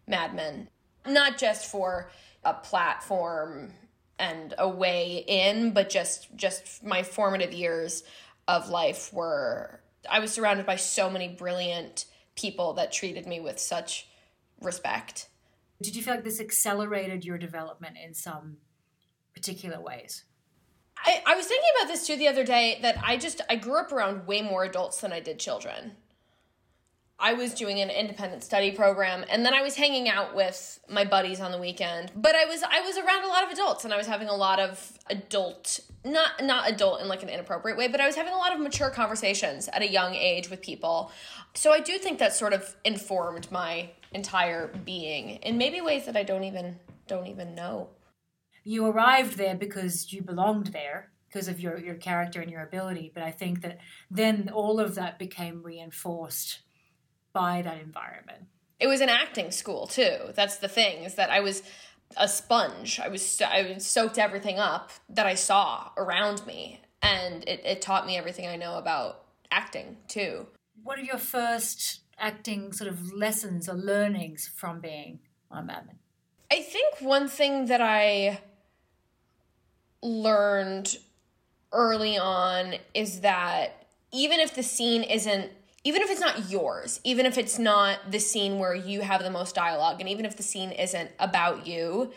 Mad 0.07 0.35
Men, 0.35 0.69
not 1.05 1.37
just 1.37 1.69
for 1.69 2.09
a 2.43 2.53
platform 2.53 3.73
and 4.19 4.53
a 4.57 4.67
way 4.67 5.23
in, 5.27 5.71
but 5.71 5.89
just 5.89 6.35
just 6.35 6.83
my 6.83 7.03
formative 7.03 7.53
years 7.53 8.03
of 8.47 8.69
life 8.69 9.13
were 9.13 9.81
I 10.09 10.19
was 10.19 10.31
surrounded 10.31 10.65
by 10.65 10.77
so 10.77 11.09
many 11.09 11.27
brilliant 11.27 12.05
people 12.35 12.73
that 12.73 12.91
treated 12.91 13.27
me 13.27 13.39
with 13.39 13.59
such 13.59 14.07
respect. 14.61 15.27
Did 15.81 15.95
you 15.95 16.01
feel 16.01 16.15
like 16.15 16.23
this 16.23 16.39
accelerated 16.39 17.25
your 17.25 17.37
development 17.37 17.97
in 18.03 18.13
some 18.13 18.57
particular 19.33 19.79
ways? 19.79 20.23
I, 21.05 21.21
I 21.25 21.35
was 21.35 21.45
thinking 21.45 21.69
about 21.77 21.91
this 21.91 22.05
too 22.05 22.17
the 22.17 22.27
other 22.27 22.43
day 22.43 22.79
that 22.81 22.97
I 23.03 23.17
just 23.17 23.41
I 23.49 23.55
grew 23.55 23.79
up 23.79 23.91
around 23.91 24.27
way 24.27 24.41
more 24.41 24.63
adults 24.63 25.01
than 25.01 25.13
I 25.13 25.19
did 25.19 25.39
children. 25.39 25.93
I 27.19 27.33
was 27.33 27.55
doing 27.55 27.79
an 27.79 27.89
independent 27.89 28.43
study 28.43 28.71
program 28.71 29.25
and 29.29 29.43
then 29.43 29.53
I 29.53 29.63
was 29.63 29.75
hanging 29.75 30.07
out 30.07 30.35
with 30.35 30.79
my 30.87 31.03
buddies 31.03 31.39
on 31.41 31.51
the 31.51 31.57
weekend. 31.57 32.11
But 32.15 32.35
I 32.35 32.45
was 32.45 32.61
I 32.61 32.81
was 32.81 32.97
around 32.97 33.23
a 33.23 33.27
lot 33.27 33.43
of 33.43 33.49
adults 33.49 33.85
and 33.85 33.93
I 33.93 33.97
was 33.97 34.05
having 34.05 34.27
a 34.27 34.35
lot 34.35 34.59
of 34.59 34.99
adult 35.09 35.79
not 36.05 36.43
not 36.43 36.69
adult 36.69 37.01
in 37.01 37.07
like 37.07 37.23
an 37.23 37.29
inappropriate 37.29 37.77
way, 37.77 37.87
but 37.87 37.99
I 37.99 38.05
was 38.05 38.15
having 38.15 38.33
a 38.33 38.37
lot 38.37 38.53
of 38.53 38.59
mature 38.59 38.91
conversations 38.91 39.67
at 39.69 39.81
a 39.81 39.89
young 39.89 40.13
age 40.13 40.49
with 40.49 40.61
people. 40.61 41.11
So 41.55 41.73
I 41.73 41.79
do 41.79 41.97
think 41.97 42.19
that 42.19 42.33
sort 42.33 42.53
of 42.53 42.75
informed 42.85 43.51
my 43.51 43.89
entire 44.11 44.67
being 44.85 45.37
in 45.37 45.57
maybe 45.57 45.81
ways 45.81 46.05
that 46.05 46.15
I 46.15 46.23
don't 46.23 46.43
even 46.43 46.77
don't 47.07 47.27
even 47.27 47.55
know. 47.55 47.89
You 48.67 48.85
arrived 48.85 49.37
there 49.37 49.55
because 49.55 50.11
you 50.11 50.21
belonged 50.21 50.67
there 50.67 51.11
because 51.29 51.47
of 51.47 51.57
your, 51.57 51.79
your 51.79 51.95
character 51.95 52.41
and 52.41 52.51
your 52.51 52.63
ability, 52.63 53.13
but 53.13 53.23
I 53.23 53.31
think 53.31 53.61
that 53.61 53.77
then 54.11 54.49
all 54.53 54.81
of 54.81 54.95
that 54.95 55.17
became 55.17 55.63
reinforced 55.63 56.59
by 57.31 57.61
that 57.61 57.79
environment. 57.79 58.43
It 58.77 58.87
was 58.87 58.99
an 58.99 59.07
acting 59.07 59.51
school 59.51 59.87
too. 59.87 60.17
That's 60.35 60.57
the 60.57 60.67
thing 60.67 61.05
is 61.05 61.15
that 61.15 61.29
I 61.29 61.39
was 61.39 61.63
a 62.17 62.27
sponge. 62.27 62.99
I 62.99 63.07
was 63.07 63.41
I 63.41 63.77
soaked 63.77 64.17
everything 64.17 64.59
up 64.59 64.91
that 65.07 65.25
I 65.25 65.35
saw 65.35 65.91
around 65.95 66.45
me, 66.45 66.81
and 67.01 67.47
it, 67.47 67.61
it 67.63 67.81
taught 67.81 68.05
me 68.05 68.17
everything 68.17 68.47
I 68.47 68.57
know 68.57 68.77
about 68.77 69.23
acting 69.49 69.95
too. 70.09 70.45
What 70.83 70.99
are 70.99 71.03
your 71.03 71.19
first 71.19 72.01
acting 72.19 72.73
sort 72.73 72.89
of 72.89 73.13
lessons 73.13 73.69
or 73.69 73.75
learnings 73.75 74.45
from 74.45 74.81
being 74.81 75.19
on 75.49 75.67
Mad 75.67 75.85
Men? 75.85 75.99
I 76.51 76.61
think 76.61 76.95
one 76.99 77.29
thing 77.29 77.67
that 77.67 77.81
I 77.81 78.41
learned 80.07 80.97
early 81.71 82.17
on 82.17 82.75
is 82.93 83.21
that 83.21 83.85
even 84.11 84.39
if 84.39 84.55
the 84.55 84.63
scene 84.63 85.03
isn't 85.03 85.51
even 85.83 86.01
if 86.01 86.09
it's 86.09 86.19
not 86.19 86.49
yours, 86.49 86.99
even 87.05 87.25
if 87.25 87.37
it's 87.37 87.57
not 87.57 88.11
the 88.11 88.19
scene 88.19 88.59
where 88.59 88.75
you 88.75 89.01
have 89.01 89.23
the 89.23 89.29
most 89.29 89.55
dialogue, 89.55 90.01
and 90.01 90.09
even 90.09 90.25
if 90.25 90.35
the 90.35 90.43
scene 90.43 90.71
isn't 90.71 91.09
about 91.17 91.65
you, 91.65 92.11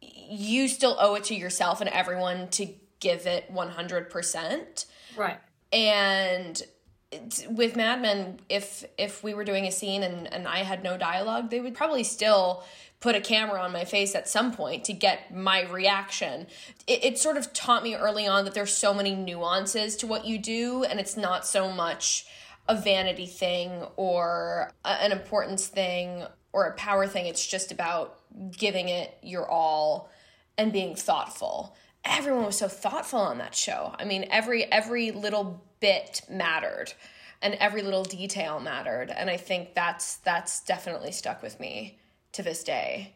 you 0.00 0.68
still 0.68 0.96
owe 1.00 1.16
it 1.16 1.24
to 1.24 1.34
yourself 1.34 1.80
and 1.80 1.90
everyone 1.90 2.48
to 2.50 2.68
give 3.00 3.26
it 3.26 3.52
100%. 3.52 4.86
Right. 5.16 5.38
And 5.72 6.62
with 7.50 7.76
Mad 7.76 8.02
Men, 8.02 8.38
if 8.48 8.84
if 8.98 9.22
we 9.24 9.34
were 9.34 9.44
doing 9.44 9.64
a 9.66 9.72
scene 9.72 10.02
and, 10.02 10.32
and 10.32 10.46
I 10.46 10.58
had 10.58 10.82
no 10.82 10.96
dialogue, 10.96 11.50
they 11.50 11.60
would 11.60 11.74
probably 11.74 12.04
still 12.04 12.62
put 13.00 13.14
a 13.14 13.20
camera 13.20 13.60
on 13.60 13.72
my 13.72 13.84
face 13.84 14.14
at 14.14 14.28
some 14.28 14.52
point 14.52 14.84
to 14.84 14.92
get 14.92 15.34
my 15.34 15.62
reaction. 15.64 16.46
It, 16.86 17.04
it 17.04 17.18
sort 17.18 17.36
of 17.36 17.52
taught 17.52 17.82
me 17.82 17.94
early 17.94 18.26
on 18.26 18.44
that 18.44 18.54
there's 18.54 18.74
so 18.74 18.94
many 18.94 19.14
nuances 19.14 19.96
to 19.96 20.06
what 20.06 20.24
you 20.24 20.38
do, 20.38 20.84
and 20.84 20.98
it's 20.98 21.16
not 21.16 21.46
so 21.46 21.70
much 21.70 22.26
a 22.68 22.74
vanity 22.74 23.26
thing 23.26 23.84
or 23.96 24.72
a, 24.84 24.88
an 24.88 25.12
importance 25.12 25.66
thing 25.66 26.24
or 26.52 26.66
a 26.66 26.72
power 26.74 27.06
thing. 27.06 27.26
It's 27.26 27.46
just 27.46 27.70
about 27.70 28.18
giving 28.56 28.88
it 28.88 29.16
your 29.22 29.48
all 29.48 30.10
and 30.58 30.72
being 30.72 30.96
thoughtful. 30.96 31.76
Everyone 32.04 32.46
was 32.46 32.58
so 32.58 32.68
thoughtful 32.68 33.20
on 33.20 33.38
that 33.38 33.54
show. 33.54 33.94
I 33.98 34.04
mean, 34.04 34.26
every 34.30 34.64
every 34.72 35.10
little 35.10 35.62
bit 35.80 36.22
mattered 36.30 36.94
and 37.42 37.54
every 37.54 37.82
little 37.82 38.04
detail 38.04 38.58
mattered 38.60 39.10
and 39.10 39.28
I 39.28 39.36
think 39.36 39.74
that's 39.74 40.16
that's 40.16 40.64
definitely 40.64 41.12
stuck 41.12 41.42
with 41.42 41.60
me 41.60 41.98
to 42.32 42.42
this 42.42 42.62
day. 42.64 43.14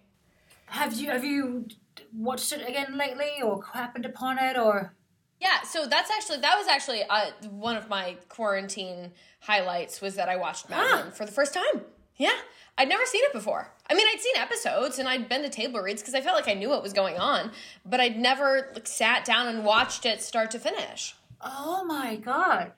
Have 0.67 0.95
you 0.95 1.11
have 1.11 1.25
you 1.25 1.67
watched 2.13 2.53
it 2.53 2.67
again 2.67 2.97
lately 2.97 3.43
or 3.43 3.63
happened 3.73 4.07
upon 4.07 4.39
it 4.39 4.57
or 4.57 4.95
yeah, 5.41 5.63
so 5.63 5.87
that's 5.87 6.11
actually 6.11 6.39
that 6.39 6.57
was 6.57 6.69
actually 6.69 7.03
uh, 7.09 7.31
one 7.51 7.77
of 7.77 7.89
my 7.89 8.17
quarantine 8.29 9.13
highlights 9.41 10.01
was 10.01 10.15
that 10.17 10.29
I 10.29 10.37
watched 10.37 10.69
Mad 10.69 10.83
Men 10.83 11.05
ah. 11.09 11.11
for 11.11 11.25
the 11.25 11.33
first 11.33 11.55
time. 11.55 11.83
Yeah, 12.17 12.37
I'd 12.77 12.91
never 12.91 13.07
seen 13.07 13.23
it 13.25 13.33
before. 13.33 13.73
I 13.89 13.95
mean, 13.95 14.07
I'd 14.13 14.21
seen 14.21 14.37
episodes 14.37 14.99
and 14.99 15.09
I'd 15.09 15.31
been 15.31 15.43
to 15.43 15.49
table 15.49 15.81
reads 15.81 16.03
because 16.03 16.15
I 16.15 16.21
felt 16.21 16.37
like 16.37 16.49
I 16.49 16.53
knew 16.53 16.69
what 16.69 16.83
was 16.83 16.93
going 16.93 17.17
on, 17.17 17.53
but 17.87 18.01
I'd 18.01 18.19
never 18.19 18.71
like, 18.75 18.87
sat 18.87 19.25
down 19.25 19.49
and 19.49 19.65
watched 19.65 20.05
it 20.05 20.21
start 20.21 20.51
to 20.51 20.59
finish. 20.59 21.15
Oh 21.41 21.85
my 21.85 22.17
god! 22.17 22.73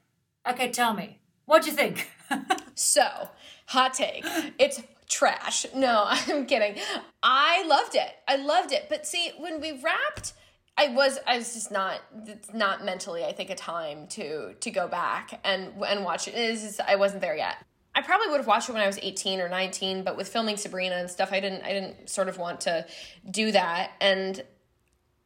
Okay, 0.49 0.71
tell 0.71 0.95
me, 0.95 1.19
what'd 1.47 1.67
you 1.67 1.73
think? 1.73 2.11
so, 2.77 3.29
hot 3.67 3.95
take. 3.95 4.25
It's 4.59 4.81
trash. 5.13 5.67
No, 5.75 6.05
I'm 6.09 6.47
kidding. 6.47 6.77
I 7.23 7.65
loved 7.67 7.95
it. 7.95 8.11
I 8.27 8.37
loved 8.37 8.73
it. 8.73 8.87
But 8.89 9.07
see, 9.07 9.33
when 9.39 9.61
we 9.61 9.73
wrapped 9.73 10.33
I 10.77 10.89
was 10.89 11.19
I 11.27 11.37
was 11.37 11.53
just 11.53 11.71
not 11.71 12.01
not 12.55 12.85
mentally 12.85 13.25
I 13.25 13.33
think 13.33 13.51
a 13.51 13.55
time 13.55 14.07
to 14.09 14.55
to 14.55 14.71
go 14.71 14.89
back 14.89 15.41
and 15.45 15.73
and 15.87 16.05
watch 16.05 16.29
it. 16.29 16.35
Is 16.35 16.81
I 16.81 16.97
wasn't 16.97 17.21
there 17.21 17.37
yet. 17.37 17.57
I 17.95 18.01
probably 18.01 18.29
would 18.29 18.39
have 18.39 18.47
watched 18.47 18.71
it 18.71 18.73
when 18.73 18.81
I 18.81 18.87
was 18.87 18.99
18 19.03 19.41
or 19.41 19.51
19, 19.51 20.03
but 20.03 20.17
with 20.17 20.29
filming 20.29 20.57
Sabrina 20.57 20.97
and 20.97 21.11
stuff 21.11 21.31
I 21.33 21.41
didn't 21.41 21.63
I 21.63 21.73
didn't 21.73 22.09
sort 22.09 22.29
of 22.29 22.39
want 22.39 22.63
to 22.63 22.87
do 23.31 23.53
that 23.53 23.93
and 24.01 24.43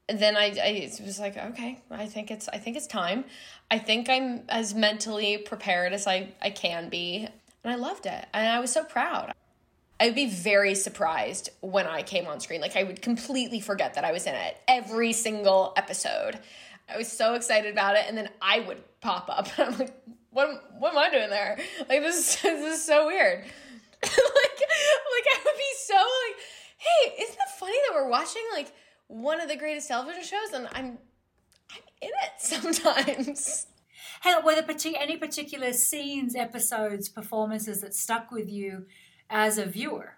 then 0.09 0.37
I, 0.37 0.57
I 0.63 0.91
was 1.05 1.19
like 1.19 1.37
okay 1.37 1.83
I 1.91 2.07
think 2.07 2.31
it's 2.31 2.49
I 2.49 2.59
think 2.59 2.77
it's 2.77 2.89
time. 2.89 3.25
I 3.71 3.79
think 3.79 4.09
I'm 4.09 4.43
as 4.49 4.75
mentally 4.75 5.39
prepared 5.39 5.93
as 5.93 6.09
I 6.09 6.35
I 6.43 6.51
can 6.51 6.89
be 6.89 7.29
and 7.63 7.73
I 7.73 7.77
loved 7.77 8.07
it. 8.07 8.27
And 8.35 8.49
I 8.49 8.59
was 8.59 8.73
so 8.73 8.83
proud. 8.85 9.33
I'd 9.99 10.15
be 10.15 10.29
very 10.29 10.75
surprised 10.75 11.51
when 11.61 11.87
I 11.87 12.03
came 12.03 12.27
on 12.27 12.41
screen. 12.41 12.61
Like 12.61 12.77
I 12.77 12.83
would 12.83 13.01
completely 13.01 13.61
forget 13.61 13.95
that 13.95 14.05
I 14.05 14.13
was 14.13 14.27
in 14.27 14.35
it 14.35 14.57
every 14.69 15.13
single 15.13 15.73
episode. 15.77 16.39
I 16.89 16.97
was 16.97 17.11
so 17.11 17.35
excited 17.35 17.73
about 17.73 17.97
it, 17.97 18.05
and 18.07 18.17
then 18.17 18.29
I 18.41 18.61
would 18.61 18.83
pop 19.01 19.29
up, 19.29 19.49
and 19.59 19.73
I'm 19.73 19.79
like, 19.79 19.95
"What? 20.31 20.49
What 20.79 20.93
am 20.93 20.99
I 20.99 21.11
doing 21.11 21.31
there? 21.31 21.59
Like 21.89 22.03
this? 22.03 22.37
Is, 22.37 22.43
this 22.43 22.79
is 22.79 22.85
so 22.85 23.07
weird." 23.07 23.45
like, 24.03 24.13
like 24.13 25.27
I 25.33 25.39
would 25.45 25.57
be 25.57 25.75
so 25.79 25.95
like, 25.95 26.37
"Hey, 26.77 27.23
isn't 27.23 27.35
it 27.35 27.59
funny 27.59 27.77
that 27.89 27.95
we're 27.95 28.09
watching 28.09 28.43
like 28.53 28.73
one 29.09 29.41
of 29.41 29.49
the 29.49 29.57
greatest 29.57 29.89
television 29.89 30.23
shows, 30.23 30.53
and 30.53 30.69
I'm 30.73 30.99
I'm 31.71 31.83
in 32.03 32.11
it 32.11 32.33
sometimes." 32.39 33.67
Hey, 34.23 34.35
were 34.45 34.55
there 34.55 34.93
any 34.99 35.17
particular 35.17 35.73
scenes, 35.73 36.35
episodes, 36.35 37.09
performances 37.09 37.83
that 37.83 37.95
stuck 37.95 38.31
with 38.31 38.51
you? 38.51 38.87
As 39.31 39.59
a 39.59 39.67
viewer? 39.67 40.17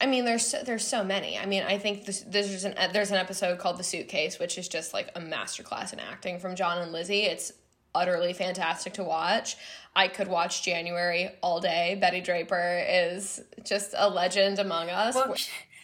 I 0.00 0.06
mean, 0.06 0.24
there's 0.24 0.46
so, 0.46 0.62
there's 0.64 0.86
so 0.86 1.02
many. 1.02 1.38
I 1.38 1.46
mean, 1.46 1.64
I 1.64 1.78
think 1.78 2.04
this, 2.04 2.20
there's 2.20 2.64
an 2.64 2.74
there's 2.92 3.10
an 3.10 3.16
episode 3.16 3.58
called 3.58 3.78
The 3.78 3.84
Suitcase, 3.84 4.38
which 4.38 4.56
is 4.56 4.68
just 4.68 4.94
like 4.94 5.10
a 5.16 5.20
masterclass 5.20 5.92
in 5.92 5.98
acting 5.98 6.38
from 6.38 6.54
John 6.54 6.78
and 6.78 6.92
Lizzie. 6.92 7.22
It's 7.22 7.52
utterly 7.94 8.32
fantastic 8.32 8.92
to 8.94 9.04
watch. 9.04 9.56
I 9.96 10.06
could 10.06 10.28
watch 10.28 10.62
January 10.62 11.30
all 11.42 11.60
day. 11.60 11.98
Betty 12.00 12.20
Draper 12.20 12.84
is 12.88 13.40
just 13.64 13.94
a 13.96 14.08
legend 14.08 14.60
among 14.60 14.88
us. 14.88 15.16
Well, 15.16 15.34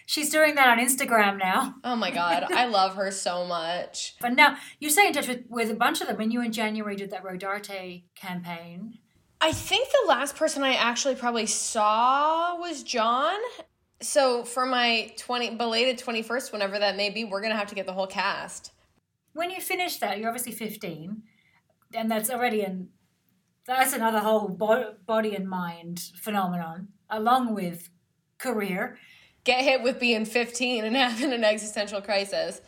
she's 0.07 0.31
doing 0.31 0.55
that 0.55 0.69
on 0.69 0.79
Instagram 0.79 1.39
now. 1.39 1.75
Oh 1.83 1.97
my 1.97 2.13
god, 2.13 2.45
I 2.53 2.67
love 2.69 2.95
her 2.95 3.11
so 3.11 3.45
much. 3.45 4.15
But 4.21 4.35
now 4.35 4.57
you 4.79 4.91
stay 4.91 5.09
in 5.09 5.13
touch 5.13 5.27
with, 5.27 5.45
with 5.49 5.71
a 5.71 5.75
bunch 5.75 6.01
of 6.01 6.07
them. 6.07 6.19
When 6.19 6.31
you 6.31 6.41
and 6.41 6.55
January 6.55 6.95
did 6.95 7.11
that 7.11 7.25
Rodarte 7.25 8.05
campaign, 8.15 8.99
I 9.45 9.53
think 9.53 9.91
the 9.91 10.09
last 10.09 10.37
person 10.37 10.63
I 10.63 10.73
actually 10.73 11.17
probably 11.17 11.45
saw 11.45 12.57
was 12.59 12.83
John. 12.83 13.39
So 14.01 14.43
for 14.43 14.65
my 14.65 15.13
20 15.19 15.57
belated 15.57 15.99
21st 15.99 16.51
whenever 16.51 16.79
that 16.79 16.97
may 16.97 17.11
be, 17.11 17.25
we're 17.25 17.43
going 17.43 17.53
to 17.53 17.59
have 17.59 17.69
to 17.69 17.75
get 17.75 17.85
the 17.85 17.93
whole 17.93 18.07
cast. 18.07 18.73
When 19.35 19.51
you 19.51 19.61
finish 19.61 19.99
that, 19.99 20.19
you're 20.19 20.31
obviously 20.31 20.53
15 20.53 21.25
and 21.93 22.11
that's 22.11 22.31
already 22.31 22.63
an 22.63 22.89
that's 23.67 23.93
another 23.93 24.21
whole 24.21 24.49
body 24.49 25.35
and 25.35 25.47
mind 25.47 26.01
phenomenon 26.17 26.89
along 27.11 27.55
with 27.55 27.91
career. 28.39 28.97
Get 29.45 29.63
hit 29.63 29.83
with 29.83 30.01
being 30.01 30.25
15 30.25 30.87
and 30.87 30.97
having 30.97 31.35
an 31.35 31.45
existential 31.45 32.01
crisis. 32.01 32.63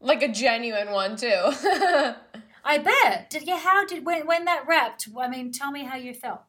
Like 0.00 0.22
a 0.22 0.28
genuine 0.28 0.92
one 0.92 1.14
too. 1.16 1.52
I 2.64 2.78
bet. 2.78 3.30
Did 3.30 3.46
you? 3.46 3.56
How 3.56 3.84
did 3.84 4.04
when 4.04 4.26
when 4.26 4.44
that 4.44 4.66
wrapped? 4.66 5.08
I 5.18 5.28
mean, 5.28 5.52
tell 5.52 5.70
me 5.70 5.84
how 5.84 5.96
you 5.96 6.14
felt. 6.14 6.42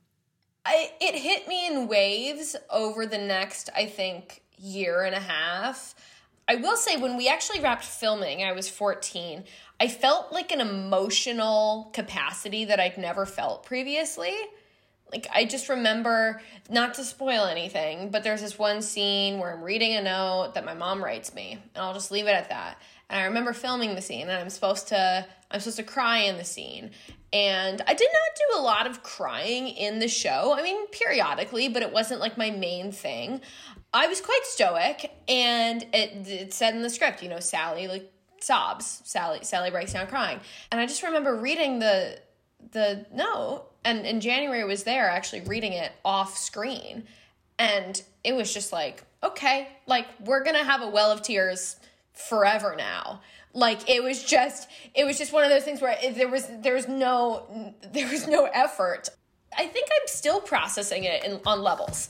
I 0.65 0.93
it 1.01 1.15
hit 1.15 1.47
me 1.47 1.67
in 1.67 1.87
waves 1.87 2.55
over 2.69 3.05
the 3.05 3.17
next, 3.17 3.69
I 3.75 3.85
think, 3.85 4.43
year 4.57 5.03
and 5.03 5.15
a 5.15 5.19
half. 5.19 5.95
I 6.47 6.55
will 6.55 6.75
say 6.75 6.97
when 6.97 7.15
we 7.17 7.29
actually 7.29 7.61
wrapped 7.61 7.85
filming, 7.85 8.43
I 8.43 8.51
was 8.51 8.69
14. 8.69 9.45
I 9.79 9.87
felt 9.87 10.31
like 10.31 10.51
an 10.51 10.61
emotional 10.61 11.89
capacity 11.93 12.65
that 12.65 12.79
I'd 12.79 12.97
never 12.97 13.25
felt 13.25 13.65
previously. 13.65 14.33
Like 15.11 15.27
I 15.33 15.45
just 15.45 15.69
remember 15.69 16.41
not 16.69 16.95
to 16.95 17.03
spoil 17.03 17.45
anything, 17.45 18.09
but 18.09 18.23
there's 18.23 18.41
this 18.41 18.57
one 18.57 18.81
scene 18.81 19.39
where 19.39 19.53
I'm 19.53 19.61
reading 19.61 19.95
a 19.95 20.01
note 20.01 20.53
that 20.55 20.65
my 20.65 20.73
mom 20.73 21.03
writes 21.03 21.33
me, 21.33 21.53
and 21.53 21.83
I'll 21.83 21.93
just 21.93 22.11
leave 22.11 22.27
it 22.27 22.31
at 22.31 22.49
that. 22.49 22.77
And 23.09 23.19
I 23.19 23.25
remember 23.25 23.53
filming 23.53 23.95
the 23.95 24.01
scene, 24.01 24.23
and 24.23 24.31
I'm 24.31 24.49
supposed 24.49 24.87
to 24.89 25.25
I'm 25.53 25.59
supposed 25.59 25.77
to 25.77 25.83
cry 25.83 26.19
in 26.19 26.37
the 26.37 26.43
scene. 26.43 26.91
And 27.31 27.81
I 27.87 27.93
did 27.93 28.09
not 28.11 28.37
do 28.37 28.59
a 28.59 28.61
lot 28.61 28.87
of 28.87 29.03
crying 29.03 29.67
in 29.67 29.99
the 29.99 30.07
show. 30.07 30.53
I 30.57 30.61
mean, 30.61 30.87
periodically, 30.87 31.67
but 31.69 31.81
it 31.81 31.93
wasn't 31.93 32.19
like 32.19 32.37
my 32.37 32.51
main 32.51 32.91
thing. 32.91 33.41
I 33.93 34.07
was 34.07 34.21
quite 34.21 34.41
stoic, 34.43 35.11
and 35.27 35.83
it, 35.93 36.27
it 36.27 36.53
said 36.53 36.75
in 36.75 36.81
the 36.81 36.89
script, 36.89 37.21
you 37.21 37.29
know, 37.29 37.39
Sally 37.39 37.87
like 37.87 38.11
sobs. 38.39 39.01
Sally 39.05 39.39
Sally 39.43 39.71
breaks 39.71 39.93
down 39.93 40.07
crying. 40.07 40.39
And 40.71 40.81
I 40.81 40.85
just 40.85 41.03
remember 41.03 41.35
reading 41.35 41.79
the 41.79 42.19
the 42.71 43.05
note 43.13 43.67
and 43.83 44.05
in 44.05 44.21
January 44.21 44.63
was 44.63 44.83
there 44.83 45.09
actually 45.09 45.41
reading 45.41 45.73
it 45.73 45.91
off 46.05 46.37
screen 46.37 47.03
and 47.59 48.01
it 48.23 48.33
was 48.33 48.53
just 48.53 48.71
like 48.71 49.03
okay 49.21 49.67
like 49.85 50.07
we're 50.25 50.43
to 50.43 50.63
have 50.63 50.81
a 50.81 50.89
well 50.89 51.11
of 51.11 51.21
tears 51.21 51.75
forever 52.13 52.75
now 52.77 53.21
like 53.53 53.89
it 53.89 54.03
was 54.03 54.23
just 54.23 54.69
it 54.93 55.05
was 55.05 55.17
just 55.17 55.31
one 55.31 55.43
of 55.43 55.49
those 55.49 55.63
things 55.63 55.81
where 55.81 55.97
there 56.13 56.27
was 56.27 56.47
there 56.61 56.73
was 56.73 56.87
no 56.87 57.73
there 57.93 58.09
was 58.09 58.27
no 58.27 58.45
effort. 58.45 59.09
I 59.55 59.67
think 59.67 59.87
i'm 59.91 60.07
still 60.07 60.41
processing 60.41 61.03
it 61.03 61.23
in, 61.23 61.39
on 61.45 61.61
levels 61.61 62.09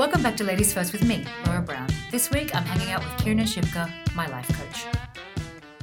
Welcome 0.00 0.22
back 0.22 0.38
to 0.38 0.44
Ladies 0.44 0.72
First 0.72 0.94
with 0.94 1.04
me, 1.04 1.26
Laura 1.44 1.60
Brown. 1.60 1.86
This 2.10 2.30
week 2.30 2.56
I'm 2.56 2.64
hanging 2.64 2.90
out 2.90 3.04
with 3.04 3.22
Kiernan 3.22 3.44
Shipka, 3.44 4.14
my 4.14 4.26
life 4.28 4.48
coach. 4.48 4.86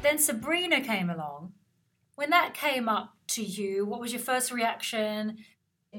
Then 0.02 0.18
Sabrina 0.18 0.82
came 0.82 1.12
along. 1.12 1.54
When 2.16 2.32
that 2.32 2.56
came 2.56 2.90
up 2.90 3.14
to 3.28 3.44
you, 3.44 3.86
what 3.86 4.00
was 4.00 4.12
your 4.12 4.20
first 4.20 4.52
reaction? 4.52 5.38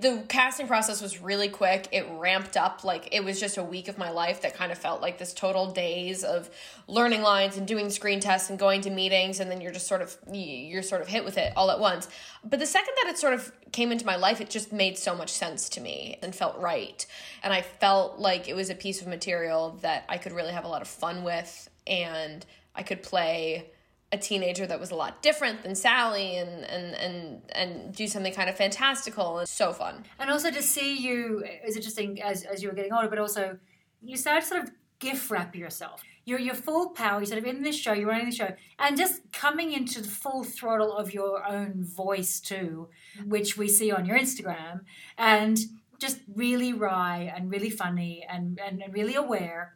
The 0.01 0.25
casting 0.29 0.67
process 0.67 1.03
was 1.03 1.21
really 1.21 1.49
quick. 1.49 1.89
It 1.93 2.07
ramped 2.11 2.57
up 2.57 2.85
like 2.85 3.09
it 3.13 3.25
was 3.25 3.41
just 3.41 3.57
a 3.57 3.63
week 3.63 3.89
of 3.89 3.99
my 3.99 4.11
life 4.11 4.43
that 4.43 4.55
kind 4.55 4.71
of 4.71 4.79
felt 4.79 5.01
like 5.01 5.19
this 5.19 5.33
total 5.33 5.71
days 5.71 6.25
of 6.25 6.51
learning 6.87 7.23
lines 7.23 7.57
and 7.57 7.67
doing 7.67 7.91
screen 7.91 8.21
tests 8.21 8.51
and 8.51 8.59
going 8.59 8.81
to 8.83 8.91
meetings 8.91 9.41
and 9.41 9.51
then 9.51 9.61
you're 9.61 9.73
just 9.73 9.87
sort 9.87 10.03
of 10.03 10.17
you're 10.33 10.83
sort 10.83 11.01
of 11.01 11.09
hit 11.09 11.25
with 11.25 11.39
it 11.39 11.53
all 11.57 11.71
at 11.71 11.81
once. 11.81 12.09
But 12.45 12.61
the 12.61 12.67
second 12.67 12.95
that 13.03 13.11
it 13.11 13.19
sort 13.19 13.35
of 13.35 13.53
came 13.73 13.91
into 13.91 14.07
my 14.07 14.17
life, 14.17 14.41
it 14.41 14.51
just 14.51 14.73
made 14.73 14.97
so 14.99 15.15
much 15.15 15.31
sense 15.31 15.69
to 15.71 15.81
me 15.81 16.19
and 16.23 16.35
felt 16.35 16.59
right. 16.59 17.05
And 17.43 17.53
I 17.53 17.63
felt 17.63 18.19
like 18.19 18.49
it 18.49 18.55
was 18.55 18.71
a 18.71 18.75
piece 18.75 19.01
of 19.01 19.09
material 19.09 19.79
that 19.83 20.05
I 20.09 20.19
could 20.19 20.33
really 20.33 20.53
have 20.53 20.65
a 20.65 20.69
lot 20.69 20.83
of 20.83 20.89
fun 20.89 21.25
with 21.25 21.69
and 21.87 22.45
I 22.75 22.83
could 22.83 23.03
play 23.03 23.71
a 24.11 24.17
teenager 24.17 24.67
that 24.67 24.81
was 24.81 24.91
a 24.91 24.95
lot 24.95 25.23
different 25.23 25.63
than 25.63 25.75
Sally 25.75 26.37
and 26.37 26.65
and 26.65 26.95
and 26.95 27.43
and 27.53 27.95
do 27.95 28.07
something 28.07 28.33
kind 28.33 28.49
of 28.49 28.57
fantastical 28.57 29.39
and 29.39 29.49
so 29.49 29.73
fun. 29.73 30.05
And 30.19 30.31
also 30.31 30.51
to 30.51 30.63
see 30.63 30.97
you 30.97 31.45
is 31.65 31.77
interesting 31.77 32.23
as, 32.23 32.45
as 32.45 32.63
you 32.63 32.69
were 32.69 32.75
getting 32.75 32.93
older, 32.93 33.09
but 33.09 33.19
also 33.19 33.59
you 34.01 34.17
started 34.17 34.47
sort 34.47 34.63
of 34.63 34.71
gift 34.99 35.31
wrap 35.31 35.55
yourself. 35.55 36.03
You're 36.25 36.41
your 36.41 36.55
full 36.55 36.91
power, 36.91 37.21
you're 37.21 37.27
sort 37.27 37.39
of 37.39 37.47
in 37.47 37.63
this 37.63 37.77
show, 37.77 37.93
you're 37.93 38.09
running 38.09 38.27
the 38.27 38.37
show, 38.37 38.55
and 38.79 38.97
just 38.97 39.23
coming 39.33 39.73
into 39.73 40.03
the 40.03 40.09
full 40.09 40.45
throttle 40.45 40.95
of 40.95 41.15
your 41.15 41.47
own 41.47 41.85
voice 41.85 42.39
too, 42.39 42.89
which 43.27 43.57
we 43.57 43.67
see 43.67 43.91
on 43.91 44.05
your 44.05 44.19
Instagram, 44.19 44.81
and 45.17 45.59
just 45.99 46.21
really 46.35 46.73
wry 46.73 47.33
and 47.35 47.51
really 47.51 47.71
funny 47.71 48.27
and, 48.29 48.61
and, 48.65 48.83
and 48.83 48.93
really 48.93 49.15
aware. 49.15 49.75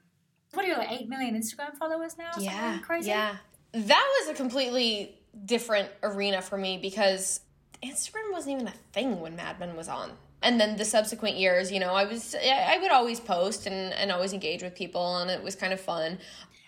What 0.53 0.67
are 0.67 0.69
you 0.69 0.77
like 0.77 0.93
eight 0.93 1.09
million 1.09 1.35
Instagram 1.35 1.75
followers 1.75 2.19
now? 2.19 2.33
Yeah, 2.39 2.81
crazy. 2.81 3.09
Yeah, 3.09 3.37
that 3.73 4.21
was 4.21 4.31
a 4.31 4.35
completely 4.35 5.19
different 5.45 5.88
arena 6.02 6.43
for 6.43 6.59
me 6.59 6.79
because 6.79 7.41
Instagram 7.83 8.33
wasn't 8.33 8.55
even 8.55 8.69
a 8.69 8.75
thing 8.93 9.21
when 9.21 9.37
Mad 9.37 9.59
Men 9.59 9.76
was 9.76 9.88
on. 9.88 10.12
And 10.43 10.61
then 10.61 10.76
the 10.76 10.85
subsequent 10.85 11.37
years, 11.37 11.71
you 11.71 11.79
know, 11.81 11.95
I 11.95 12.05
was 12.05 12.35
I 12.35 12.79
would 12.81 12.91
always 12.91 13.21
post 13.21 13.67
and, 13.67 13.93
and 13.95 14.11
always 14.11 14.33
engage 14.33 14.62
with 14.62 14.75
people 14.75 15.19
and 15.19 15.31
it 15.31 15.43
was 15.43 15.55
kind 15.55 15.73
of 15.73 15.81
fun. 15.81 16.19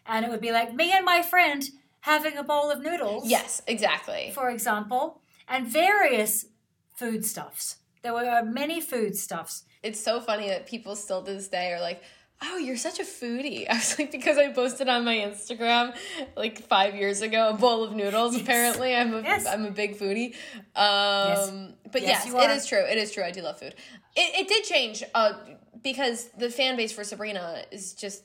And 0.06 0.24
it 0.24 0.30
would 0.30 0.40
be 0.40 0.52
like 0.52 0.74
me 0.74 0.92
and 0.92 1.04
my 1.04 1.22
friend 1.22 1.62
having 2.00 2.36
a 2.36 2.44
bowl 2.44 2.70
of 2.70 2.82
noodles. 2.82 3.28
Yes, 3.28 3.62
exactly. 3.66 4.30
For 4.34 4.50
example, 4.50 5.22
and 5.48 5.66
various 5.66 6.46
foodstuffs. 6.94 7.76
There 8.02 8.12
were 8.12 8.28
uh, 8.28 8.44
many 8.44 8.80
foodstuffs. 8.80 9.64
It's 9.82 10.00
so 10.00 10.20
funny 10.20 10.48
that 10.48 10.66
people 10.66 10.96
still 10.96 11.22
to 11.22 11.32
this 11.32 11.48
day 11.48 11.72
are 11.72 11.80
like, 11.80 12.02
oh, 12.42 12.58
you're 12.58 12.76
such 12.76 12.98
a 13.00 13.04
foodie. 13.04 13.66
I 13.70 13.74
was 13.74 13.98
like, 13.98 14.12
because 14.12 14.38
I 14.38 14.52
posted 14.52 14.88
on 14.88 15.04
my 15.04 15.16
Instagram 15.16 15.94
like 16.36 16.62
five 16.62 16.94
years 16.94 17.22
ago 17.22 17.50
a 17.50 17.54
bowl 17.54 17.84
of 17.84 17.94
noodles. 17.94 18.34
Yes. 18.34 18.42
Apparently, 18.42 18.94
I'm 18.94 19.14
a 19.14 19.22
yes. 19.22 19.46
am 19.46 19.64
a 19.64 19.70
big 19.70 19.98
foodie. 19.98 20.34
Um, 20.74 20.74
yes. 20.76 21.52
But 21.92 22.02
yes, 22.02 22.26
yes 22.26 22.34
it 22.34 22.50
is 22.50 22.66
true. 22.66 22.84
It 22.84 22.98
is 22.98 23.12
true. 23.12 23.24
I 23.24 23.30
do 23.30 23.42
love 23.42 23.58
food. 23.58 23.74
It, 24.16 24.40
it 24.40 24.48
did 24.48 24.64
change 24.64 25.02
uh, 25.14 25.34
because 25.82 26.28
the 26.38 26.50
fan 26.50 26.76
base 26.76 26.92
for 26.92 27.04
Sabrina 27.04 27.64
is 27.70 27.94
just 27.94 28.22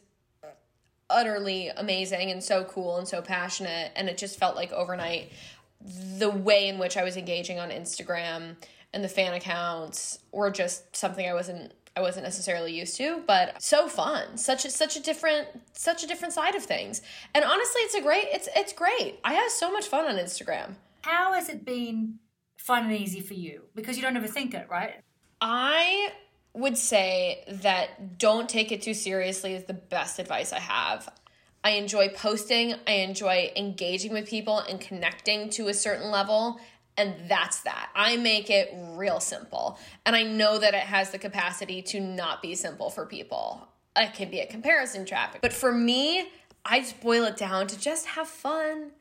utterly 1.09 1.69
amazing 1.69 2.29
and 2.29 2.43
so 2.43 2.63
cool 2.65 2.97
and 2.97 3.07
so 3.07 3.21
passionate. 3.21 3.91
And 3.95 4.07
it 4.07 4.17
just 4.17 4.37
felt 4.37 4.55
like 4.55 4.71
overnight 4.71 5.31
the 6.17 6.29
way 6.29 6.67
in 6.67 6.77
which 6.77 6.97
I 6.97 7.03
was 7.03 7.17
engaging 7.17 7.59
on 7.59 7.69
Instagram 7.69 8.57
and 8.93 9.03
the 9.03 9.09
fan 9.09 9.33
accounts 9.33 10.19
were 10.31 10.51
just 10.51 10.95
something 10.95 11.27
I 11.27 11.33
wasn't 11.33 11.73
I 11.99 12.01
wasn't 12.01 12.23
necessarily 12.23 12.73
used 12.73 12.95
to, 12.95 13.21
but 13.27 13.61
so 13.61 13.89
fun. 13.89 14.37
Such 14.37 14.63
a 14.63 14.71
such 14.71 14.95
a 14.95 15.01
different 15.01 15.49
such 15.73 16.01
a 16.01 16.07
different 16.07 16.33
side 16.33 16.55
of 16.55 16.63
things. 16.63 17.01
And 17.35 17.43
honestly, 17.43 17.81
it's 17.81 17.93
a 17.93 18.01
great 18.01 18.27
it's 18.31 18.47
it's 18.55 18.71
great. 18.71 19.19
I 19.25 19.33
have 19.33 19.51
so 19.51 19.69
much 19.69 19.85
fun 19.87 20.05
on 20.05 20.15
Instagram. 20.15 20.75
How 21.01 21.33
has 21.33 21.49
it 21.49 21.65
been 21.65 22.19
fun 22.55 22.85
and 22.85 22.93
easy 22.93 23.19
for 23.19 23.33
you? 23.33 23.63
Because 23.75 23.97
you 23.97 24.01
don't 24.01 24.15
overthink 24.15 24.53
it, 24.53 24.69
right? 24.69 25.01
I 25.41 26.13
would 26.53 26.77
say 26.77 27.43
that 27.49 28.17
don't 28.17 28.47
take 28.47 28.71
it 28.71 28.81
too 28.81 28.93
seriously 28.93 29.53
is 29.53 29.65
the 29.65 29.73
best 29.73 30.19
advice 30.19 30.53
I 30.53 30.59
have. 30.59 31.11
I 31.65 31.71
enjoy 31.71 32.07
posting, 32.07 32.75
I 32.87 32.91
enjoy 32.91 33.51
engaging 33.57 34.13
with 34.13 34.29
people 34.29 34.59
and 34.59 34.79
connecting 34.79 35.49
to 35.51 35.67
a 35.67 35.73
certain 35.73 36.11
level 36.11 36.61
and 36.99 37.15
that's 37.29 37.61
that. 37.61 37.89
I 37.95 38.17
make 38.17 38.49
it 38.49 38.73
real 38.75 39.21
simple. 39.21 39.79
And 40.05 40.15
I 40.15 40.23
know 40.23 40.59
that 40.59 40.73
it 40.73 40.81
has 40.81 41.11
the 41.11 41.17
capacity 41.17 41.81
to 41.83 42.01
not 42.01 42.41
be 42.41 42.55
simple 42.55 42.89
for 42.89 43.05
people. 43.05 43.69
It 43.95 44.13
can 44.13 44.29
be 44.29 44.41
a 44.41 44.45
comparison 44.45 45.05
trap. 45.05 45.37
But 45.41 45.53
for 45.53 45.71
me, 45.71 46.27
I 46.65 46.81
just 46.81 46.99
boil 46.99 47.23
it 47.23 47.37
down 47.37 47.67
to 47.67 47.79
just 47.79 48.05
have 48.07 48.27
fun. 48.27 48.91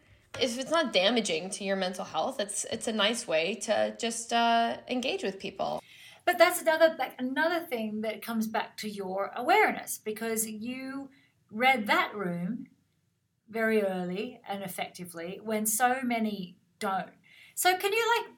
If 0.41 0.59
it's 0.59 0.71
not 0.71 0.93
damaging 0.93 1.51
to 1.51 1.65
your 1.65 1.75
mental 1.75 2.05
health, 2.05 2.39
it's 2.39 2.65
it's 2.71 2.87
a 2.87 2.93
nice 2.93 3.27
way 3.27 3.57
to 3.63 3.97
just 3.99 4.33
uh, 4.33 4.77
engage 4.89 5.25
with 5.25 5.41
people. 5.41 5.83
But 6.25 6.39
that's 6.39 6.63
another 6.63 6.95
like 6.99 7.15
another 7.19 7.61
thing 7.61 8.03
that 8.03 8.23
comes 8.23 8.47
back 8.47 8.77
to 8.79 8.89
your 8.89 9.33
awareness 9.35 9.99
because 9.99 10.49
you 10.49 11.09
read 11.51 11.89
that 11.89 12.15
room 12.15 12.67
very 13.49 13.83
early 13.83 14.41
and 14.47 14.63
effectively 14.63 15.41
when 15.43 15.67
so 15.67 15.99
many 16.05 16.57
don't. 16.79 17.11
So 17.59 17.77
can 17.77 17.93
you 17.93 18.05
like 18.17 18.31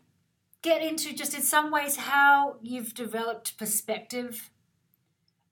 get 0.62 0.80
into 0.80 1.12
just 1.12 1.34
in 1.34 1.42
some 1.42 1.70
ways 1.70 1.94
how 1.94 2.56
you've 2.62 2.94
developed 2.94 3.58
perspective 3.58 4.48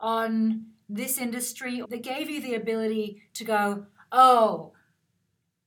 on 0.00 0.68
this 0.88 1.18
industry 1.18 1.83
that 1.87 2.02
gave 2.02 2.31
you 2.31 2.40
the 2.40 2.54
ability 2.54 3.24
to 3.35 3.44
go, 3.44 3.85
oh, 4.11 4.72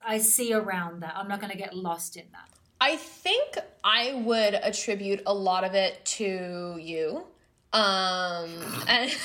I 0.04 0.18
see 0.18 0.52
around 0.52 1.04
that. 1.04 1.14
I'm 1.16 1.28
not 1.28 1.42
going 1.42 1.52
to 1.52 1.58
get 1.60 1.78
lost 1.78 2.18
in 2.18 2.24
that. 2.32 2.50
I 2.82 2.96
think 2.96 3.60
I 3.84 4.14
would 4.26 4.56
attribute 4.56 5.22
a 5.28 5.34
lot 5.36 5.64
of 5.64 5.76
it 5.76 6.04
to 6.18 6.80
you. 6.82 7.28
Um, 7.72 8.50
and. 8.88 9.16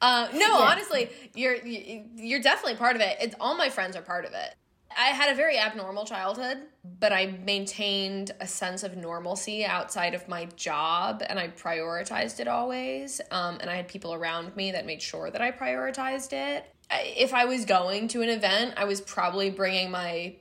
Uh, 0.00 0.28
no, 0.32 0.38
yeah. 0.40 0.54
honestly, 0.58 1.10
you're 1.34 1.56
you're 1.56 2.40
definitely 2.40 2.76
part 2.76 2.96
of 2.96 3.02
it. 3.02 3.16
It's 3.20 3.36
all 3.40 3.56
my 3.56 3.68
friends 3.68 3.94
are 3.94 4.02
part 4.02 4.24
of 4.24 4.32
it. 4.32 4.54
I 4.98 5.08
had 5.08 5.32
a 5.32 5.34
very 5.34 5.58
abnormal 5.58 6.04
childhood, 6.04 6.58
but 7.00 7.12
I 7.12 7.38
maintained 7.44 8.32
a 8.40 8.46
sense 8.46 8.82
of 8.82 8.96
normalcy 8.96 9.64
outside 9.64 10.14
of 10.14 10.28
my 10.28 10.46
job 10.56 11.22
and 11.26 11.38
I 11.38 11.48
prioritized 11.48 12.40
it 12.40 12.48
always. 12.48 13.20
Um, 13.30 13.58
and 13.60 13.70
I 13.70 13.76
had 13.76 13.88
people 13.88 14.14
around 14.14 14.56
me 14.56 14.72
that 14.72 14.86
made 14.86 15.02
sure 15.02 15.30
that 15.30 15.40
I 15.40 15.52
prioritized 15.52 16.32
it. 16.32 16.66
If 16.90 17.32
I 17.34 17.44
was 17.44 17.64
going 17.64 18.08
to 18.08 18.22
an 18.22 18.28
event, 18.28 18.74
I 18.76 18.84
was 18.84 19.00
probably 19.00 19.50
bringing 19.50 19.90
my 19.90 20.36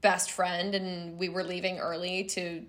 best 0.00 0.30
friend 0.30 0.74
and 0.74 1.18
we 1.18 1.28
were 1.28 1.44
leaving 1.44 1.78
early 1.78 2.24
to 2.24 2.64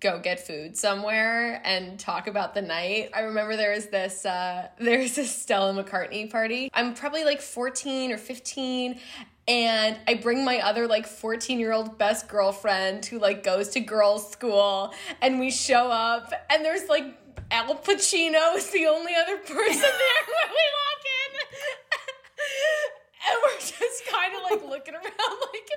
go 0.00 0.20
get 0.20 0.46
food 0.46 0.76
somewhere 0.76 1.60
and 1.64 1.98
talk 1.98 2.28
about 2.28 2.54
the 2.54 2.62
night. 2.62 3.10
I 3.12 3.20
remember 3.22 3.56
there 3.56 3.72
was 3.72 3.86
this 3.86 4.24
uh 4.24 4.68
there's 4.78 5.16
this 5.16 5.34
Stella 5.34 5.72
McCartney 5.72 6.30
party. 6.30 6.70
I'm 6.72 6.94
probably 6.94 7.24
like 7.24 7.40
14 7.40 8.12
or 8.12 8.18
15 8.18 9.00
and 9.48 9.96
I 10.06 10.14
bring 10.14 10.44
my 10.44 10.58
other 10.58 10.86
like 10.86 11.06
14 11.06 11.58
year 11.58 11.72
old 11.72 11.96
best 11.96 12.28
girlfriend 12.28 13.06
who 13.06 13.18
like 13.18 13.42
goes 13.42 13.70
to 13.70 13.80
girls' 13.80 14.30
school, 14.30 14.94
and 15.22 15.40
we 15.40 15.50
show 15.50 15.90
up, 15.90 16.32
and 16.50 16.64
there's 16.64 16.88
like 16.88 17.16
Al 17.50 17.74
Pacino 17.76 18.56
is 18.56 18.70
the 18.70 18.86
only 18.86 19.14
other 19.14 19.38
person 19.38 19.54
there 19.56 20.24
when 20.28 20.50
we 20.50 20.64
walk 20.76 21.02
in. 21.16 21.40
and 23.26 23.38
we're 23.42 23.58
just 23.58 24.06
kind 24.06 24.34
of 24.36 24.42
like 24.50 24.70
looking 24.70 24.94
around, 24.94 25.38
like, 25.52 25.70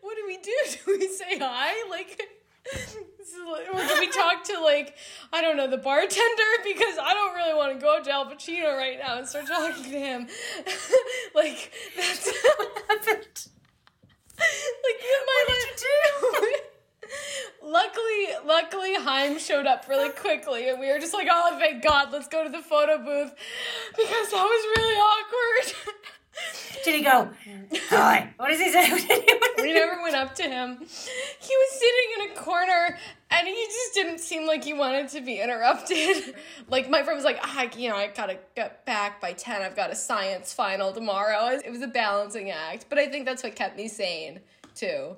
what 0.00 0.16
do 0.16 0.24
we 0.26 0.38
do? 0.38 0.56
Do 0.86 0.98
we 0.98 1.08
say 1.08 1.38
hi? 1.38 1.88
Like, 1.90 2.20
or 3.74 3.86
do 3.86 4.00
we 4.00 4.08
talk 4.08 4.42
to 4.44 4.58
like 4.74 4.96
I 5.32 5.40
don't 5.40 5.56
know 5.56 5.68
the 5.68 5.78
bartender 5.78 6.50
because 6.64 6.98
I 7.00 7.14
don't 7.14 7.34
really 7.34 7.54
want 7.54 7.78
to 7.78 7.84
go 7.84 8.02
to 8.02 8.10
Al 8.10 8.26
Pacino 8.26 8.76
right 8.76 8.98
now 8.98 9.18
and 9.18 9.26
start 9.26 9.46
talking 9.46 9.84
to 9.84 9.98
him. 9.98 10.26
like 11.34 11.72
that's 11.96 12.26
what 12.56 12.82
happened. 12.88 13.48
like 14.38 15.00
my 15.26 15.44
what 15.46 15.56
did 15.70 15.82
you 15.82 16.52
do? 16.52 16.56
luckily, 17.62 18.26
luckily, 18.46 18.94
Haim 18.94 19.38
showed 19.38 19.66
up 19.66 19.86
really 19.88 20.10
quickly, 20.10 20.68
and 20.68 20.80
we 20.80 20.90
were 20.90 20.98
just 20.98 21.14
like, 21.14 21.28
"Oh, 21.30 21.56
thank 21.58 21.82
God! 21.82 22.08
Let's 22.12 22.28
go 22.28 22.42
to 22.42 22.50
the 22.50 22.62
photo 22.62 22.98
booth," 22.98 23.32
because 23.90 24.30
that 24.30 24.42
was 24.42 24.78
really 24.78 24.94
awkward. 24.94 25.94
Did 26.84 26.96
he 26.96 27.02
go? 27.02 27.30
Hi. 27.88 28.34
What 28.36 28.48
does 28.48 28.60
he 28.60 28.70
say? 28.70 28.90
we 29.62 29.72
never 29.72 30.02
went 30.02 30.14
up 30.14 30.34
to 30.34 30.42
him. 30.42 30.76
He 30.78 30.84
was 31.56 31.70
sitting 31.72 32.10
in 32.20 32.30
a 32.30 32.34
corner 32.34 32.98
and 33.30 33.48
he 33.48 33.54
just 33.54 33.94
didn't 33.94 34.18
seem 34.18 34.46
like 34.46 34.62
he 34.62 34.74
wanted 34.74 35.08
to 35.08 35.22
be 35.22 35.40
interrupted. 35.40 36.34
like 36.68 36.90
my 36.90 37.02
friend 37.02 37.16
was 37.16 37.24
like, 37.24 37.38
ah, 37.42 37.68
you 37.76 37.88
know, 37.88 37.96
I 37.96 38.08
gotta 38.08 38.38
get 38.54 38.84
back 38.84 39.18
by 39.20 39.32
10. 39.32 39.62
I've 39.62 39.74
got 39.74 39.90
a 39.90 39.96
science 39.96 40.52
final 40.52 40.92
tomorrow. 40.92 41.58
It 41.64 41.70
was 41.70 41.80
a 41.80 41.88
balancing 41.88 42.50
act. 42.50 42.86
But 42.90 42.98
I 42.98 43.06
think 43.08 43.24
that's 43.24 43.42
what 43.42 43.56
kept 43.56 43.78
me 43.78 43.88
sane 43.88 44.40
too. 44.74 45.16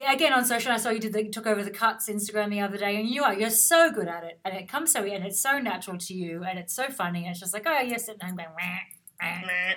Yeah, 0.00 0.12
again 0.12 0.34
on 0.34 0.44
social, 0.44 0.72
I 0.72 0.76
saw 0.76 0.90
you 0.90 1.00
did 1.00 1.14
the, 1.14 1.30
took 1.30 1.46
over 1.46 1.64
the 1.64 1.70
Cut's 1.70 2.10
Instagram 2.10 2.50
the 2.50 2.60
other 2.60 2.76
day, 2.76 2.96
and 2.96 3.08
you 3.08 3.24
are 3.24 3.32
you're 3.32 3.48
so 3.48 3.90
good 3.90 4.08
at 4.08 4.24
it, 4.24 4.38
and 4.44 4.54
it 4.54 4.68
comes 4.68 4.92
so 4.92 5.02
and 5.02 5.24
it's 5.24 5.40
so 5.40 5.58
natural 5.58 5.96
to 5.96 6.12
you, 6.12 6.44
and 6.44 6.58
it's 6.58 6.74
so 6.74 6.88
funny. 6.88 7.20
And 7.20 7.30
it's 7.30 7.40
just 7.40 7.54
like, 7.54 7.64
oh, 7.66 7.80
you're 7.80 7.98
sitting 7.98 8.18
there 8.20 8.28
going, 8.28 8.50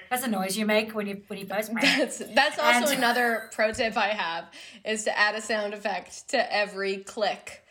that's 0.09 0.23
a 0.23 0.27
noise 0.27 0.57
you 0.57 0.65
make 0.65 0.93
when 0.93 1.07
you 1.07 1.21
when 1.27 1.39
you 1.39 1.45
post. 1.45 1.71
That's 1.73 2.17
that's 2.17 2.59
also 2.59 2.91
and, 2.91 2.97
another 2.97 3.49
pro 3.53 3.71
tip 3.71 3.95
I 3.95 4.09
have 4.09 4.45
is 4.85 5.03
to 5.05 5.17
add 5.17 5.35
a 5.35 5.41
sound 5.41 5.73
effect 5.73 6.29
to 6.29 6.53
every 6.53 6.97
click, 6.97 7.63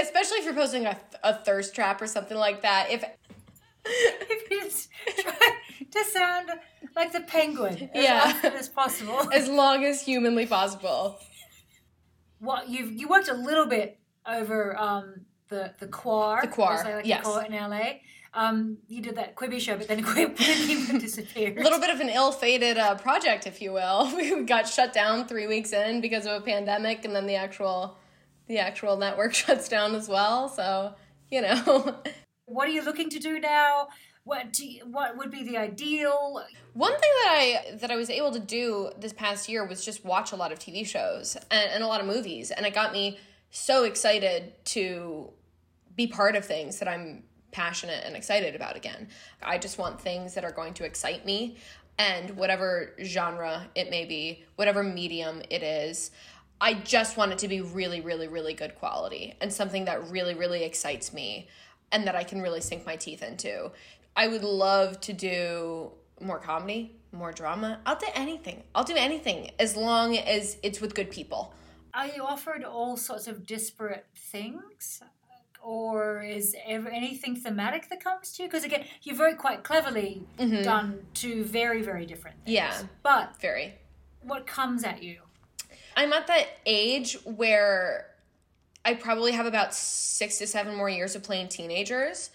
especially 0.00 0.38
if 0.38 0.44
you're 0.44 0.54
posting 0.54 0.86
a, 0.86 0.98
a 1.22 1.34
thirst 1.34 1.74
trap 1.74 2.02
or 2.02 2.06
something 2.06 2.36
like 2.36 2.62
that. 2.62 2.90
If 2.90 3.04
if 3.84 4.50
you 4.50 4.62
just 4.62 4.88
try 5.18 5.56
to 5.90 6.04
sound 6.04 6.50
like 6.94 7.12
the 7.12 7.22
penguin, 7.22 7.90
as 7.94 8.04
yeah, 8.04 8.40
as 8.44 8.68
possible, 8.68 9.30
as 9.32 9.48
long 9.48 9.84
as 9.84 10.02
humanly 10.02 10.46
possible. 10.46 11.18
What 12.38 12.68
you've 12.68 12.92
you 12.92 13.08
worked 13.08 13.28
a 13.28 13.34
little 13.34 13.66
bit 13.66 13.98
over 14.26 14.78
um, 14.78 15.26
the 15.48 15.72
the 15.78 15.86
quar, 15.86 16.42
the 16.42 16.48
quar, 16.48 16.84
like 16.84 17.06
yes, 17.06 17.22
call 17.22 17.38
it 17.38 17.48
in 17.48 17.54
LA 17.54 17.92
um, 18.34 18.78
you 18.88 19.02
did 19.02 19.16
that 19.16 19.36
Quibi 19.36 19.60
show, 19.60 19.76
but 19.76 19.88
then 19.88 20.02
Quibi 20.04 21.00
disappeared. 21.00 21.58
A 21.58 21.62
little 21.62 21.80
bit 21.80 21.90
of 21.90 22.00
an 22.00 22.08
ill-fated 22.08 22.78
uh, 22.78 22.94
project, 22.96 23.46
if 23.46 23.60
you 23.60 23.72
will. 23.72 24.10
We 24.16 24.42
got 24.44 24.68
shut 24.68 24.92
down 24.92 25.26
three 25.26 25.46
weeks 25.46 25.72
in 25.72 26.00
because 26.00 26.26
of 26.26 26.32
a 26.32 26.40
pandemic, 26.40 27.04
and 27.04 27.14
then 27.14 27.26
the 27.26 27.36
actual 27.36 27.98
the 28.48 28.58
actual 28.58 28.96
network 28.96 29.34
shuts 29.34 29.68
down 29.68 29.94
as 29.94 30.08
well. 30.08 30.48
So 30.48 30.94
you 31.30 31.42
know. 31.42 31.96
what 32.46 32.68
are 32.68 32.72
you 32.72 32.82
looking 32.82 33.08
to 33.10 33.18
do 33.18 33.38
now? 33.38 33.88
What 34.24 34.52
do 34.52 34.66
you, 34.66 34.84
what 34.86 35.16
would 35.16 35.30
be 35.30 35.42
the 35.42 35.56
ideal? 35.56 36.44
One 36.74 36.92
thing 36.92 37.00
that 37.00 37.28
I 37.30 37.76
that 37.76 37.90
I 37.90 37.96
was 37.96 38.08
able 38.08 38.30
to 38.32 38.40
do 38.40 38.90
this 38.98 39.12
past 39.12 39.48
year 39.48 39.66
was 39.66 39.84
just 39.84 40.04
watch 40.04 40.32
a 40.32 40.36
lot 40.36 40.52
of 40.52 40.58
TV 40.58 40.86
shows 40.86 41.36
and, 41.50 41.70
and 41.70 41.82
a 41.82 41.86
lot 41.86 42.00
of 42.00 42.06
movies, 42.06 42.50
and 42.50 42.64
it 42.64 42.74
got 42.74 42.92
me 42.92 43.18
so 43.50 43.84
excited 43.84 44.52
to 44.64 45.30
be 45.96 46.06
part 46.06 46.36
of 46.36 46.44
things 46.44 46.78
that 46.78 46.88
I'm 46.88 47.24
passionate 47.52 48.04
and 48.04 48.16
excited 48.16 48.56
about 48.56 48.76
again. 48.76 49.08
I 49.42 49.58
just 49.58 49.78
want 49.78 50.00
things 50.00 50.34
that 50.34 50.44
are 50.44 50.50
going 50.50 50.74
to 50.74 50.84
excite 50.84 51.24
me 51.24 51.58
and 51.98 52.30
whatever 52.36 52.94
genre 53.04 53.68
it 53.74 53.90
may 53.90 54.04
be, 54.04 54.44
whatever 54.56 54.82
medium 54.82 55.42
it 55.50 55.62
is. 55.62 56.10
I 56.60 56.74
just 56.74 57.16
want 57.16 57.32
it 57.32 57.38
to 57.38 57.48
be 57.48 57.60
really, 57.60 58.00
really, 58.00 58.28
really 58.28 58.54
good 58.54 58.74
quality 58.76 59.34
and 59.40 59.52
something 59.52 59.84
that 59.84 60.10
really, 60.10 60.34
really 60.34 60.64
excites 60.64 61.12
me 61.12 61.48
and 61.90 62.06
that 62.06 62.16
I 62.16 62.24
can 62.24 62.40
really 62.40 62.60
sink 62.60 62.86
my 62.86 62.96
teeth 62.96 63.22
into. 63.22 63.70
I 64.16 64.28
would 64.28 64.44
love 64.44 65.00
to 65.02 65.12
do 65.12 65.92
more 66.20 66.38
comedy, 66.38 66.96
more 67.12 67.32
drama. 67.32 67.80
I'll 67.84 67.96
do 67.96 68.06
anything. 68.14 68.62
I'll 68.74 68.84
do 68.84 68.96
anything 68.96 69.50
as 69.58 69.76
long 69.76 70.16
as 70.16 70.56
it's 70.62 70.80
with 70.80 70.94
good 70.94 71.10
people. 71.10 71.52
Are 71.94 72.06
you 72.06 72.22
offered 72.22 72.64
all 72.64 72.96
sorts 72.96 73.26
of 73.26 73.44
disparate 73.46 74.06
things? 74.14 75.02
Or 75.62 76.22
is 76.22 76.56
anything 76.66 77.36
thematic 77.36 77.88
that 77.88 78.02
comes 78.02 78.32
to 78.32 78.42
you? 78.42 78.48
Because 78.48 78.64
again, 78.64 78.84
you've 79.02 79.16
very 79.16 79.34
quite 79.34 79.62
cleverly 79.62 80.22
mm-hmm. 80.38 80.62
done 80.62 81.06
two 81.14 81.44
very 81.44 81.82
very 81.82 82.06
different 82.06 82.36
things. 82.44 82.54
Yeah, 82.54 82.82
but 83.02 83.40
very. 83.40 83.74
What 84.22 84.46
comes 84.46 84.84
at 84.84 85.02
you? 85.02 85.18
I'm 85.96 86.12
at 86.12 86.26
that 86.28 86.46
age 86.64 87.18
where 87.24 88.06
I 88.84 88.94
probably 88.94 89.32
have 89.32 89.46
about 89.46 89.74
six 89.74 90.38
to 90.38 90.46
seven 90.46 90.74
more 90.74 90.88
years 90.88 91.14
of 91.14 91.22
playing 91.22 91.48
teenagers. 91.48 92.30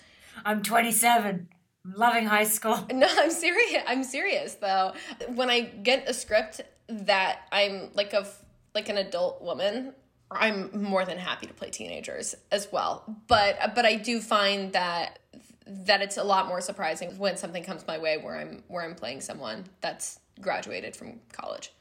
I'm 0.46 0.62
27. 0.62 1.48
I'm 1.86 1.94
loving 1.94 2.26
high 2.26 2.44
school. 2.44 2.86
No, 2.94 3.08
I'm 3.10 3.32
serious. 3.32 3.84
I'm 3.88 4.04
serious 4.04 4.56
though. 4.56 4.94
When 5.36 5.50
I 5.50 5.62
get 5.62 6.10
a 6.10 6.14
script 6.14 6.62
that 6.90 7.40
I'm 7.52 7.90
like 7.94 8.14
a 8.14 8.28
like 8.74 8.90
an 8.90 8.98
adult 8.98 9.42
woman, 9.42 9.94
I'm 10.30 10.84
more 10.84 11.06
than 11.06 11.18
happy 11.18 11.48
to 11.48 11.54
play 11.54 11.70
teenagers 11.70 12.36
as 12.52 12.68
well. 12.72 13.04
But 13.28 13.76
but 13.76 13.86
I 13.86 13.96
do 13.96 14.20
find 14.20 14.74
that 14.74 15.20
that 15.66 16.02
it's 16.02 16.18
a 16.18 16.24
lot 16.24 16.48
more 16.48 16.62
surprising 16.62 17.18
when 17.18 17.38
something 17.38 17.64
comes 17.64 17.86
my 17.88 17.98
way 17.98 18.18
where 18.18 18.38
I'm 18.38 18.64
where 18.68 18.84
I'm 18.84 18.96
playing 18.96 19.22
someone 19.22 19.66
that's 19.82 20.20
graduated 20.42 20.96
from 20.96 21.20
college. 21.32 21.74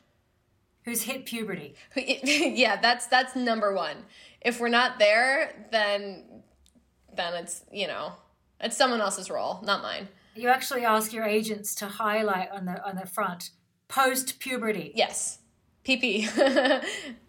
Who's 0.85 1.03
hit 1.03 1.27
puberty. 1.27 1.75
yeah, 1.97 2.81
that's 2.81 3.07
that's 3.07 3.35
number 3.35 3.75
1. 3.75 3.97
If 4.41 4.61
we're 4.61 4.69
not 4.69 4.99
there, 4.99 5.67
then 5.73 6.43
then 7.17 7.35
it's, 7.35 7.65
you 7.73 7.87
know, 7.87 8.13
it's 8.61 8.77
someone 8.77 9.01
else's 9.01 9.31
role, 9.31 9.61
not 9.65 9.83
mine. 9.83 10.09
You 10.35 10.49
actually 10.49 10.85
ask 10.85 11.13
your 11.13 11.25
agents 11.25 11.75
to 11.77 11.87
highlight 11.87 12.51
on 12.53 12.67
the 12.67 12.87
on 12.87 12.97
the 12.97 13.07
front 13.07 13.51
post 13.89 14.39
puberty. 14.39 14.93
Yes. 14.95 15.39
PP. 15.85 16.29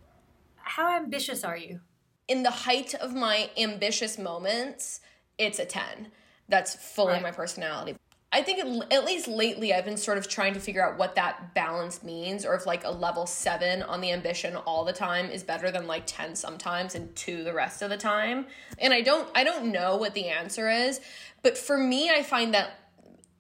how 0.67 0.95
ambitious 0.95 1.43
are 1.43 1.57
you? 1.57 1.79
In 2.27 2.43
the 2.43 2.51
height 2.51 2.93
of 2.93 3.13
my 3.13 3.49
ambitious 3.57 4.17
moments, 4.17 4.99
it's 5.37 5.59
a 5.59 5.65
10. 5.65 6.11
That's 6.49 6.75
fully 6.75 7.13
right. 7.13 7.23
my 7.23 7.31
personality. 7.31 7.95
I 8.31 8.41
think 8.41 8.59
it, 8.59 8.93
at 8.93 9.05
least 9.05 9.27
lately 9.27 9.73
I've 9.73 9.85
been 9.85 9.97
sort 9.97 10.17
of 10.17 10.27
trying 10.27 10.53
to 10.53 10.59
figure 10.59 10.85
out 10.85 10.97
what 10.97 11.15
that 11.15 11.53
balance 11.53 12.03
means 12.03 12.45
or 12.45 12.55
if 12.55 12.65
like 12.65 12.83
a 12.83 12.89
level 12.89 13.25
7 13.25 13.81
on 13.83 14.01
the 14.01 14.11
ambition 14.11 14.57
all 14.57 14.83
the 14.83 14.93
time 14.93 15.29
is 15.29 15.43
better 15.43 15.71
than 15.71 15.87
like 15.87 16.03
10 16.05 16.35
sometimes 16.35 16.93
and 16.93 17.15
2 17.15 17.45
the 17.45 17.53
rest 17.53 17.81
of 17.81 17.89
the 17.89 17.97
time. 17.97 18.45
And 18.79 18.93
I 18.93 19.01
don't 19.01 19.29
I 19.33 19.45
don't 19.45 19.71
know 19.71 19.95
what 19.95 20.13
the 20.13 20.25
answer 20.25 20.69
is, 20.69 20.99
but 21.41 21.57
for 21.57 21.77
me 21.77 22.09
I 22.09 22.21
find 22.21 22.53
that 22.53 22.71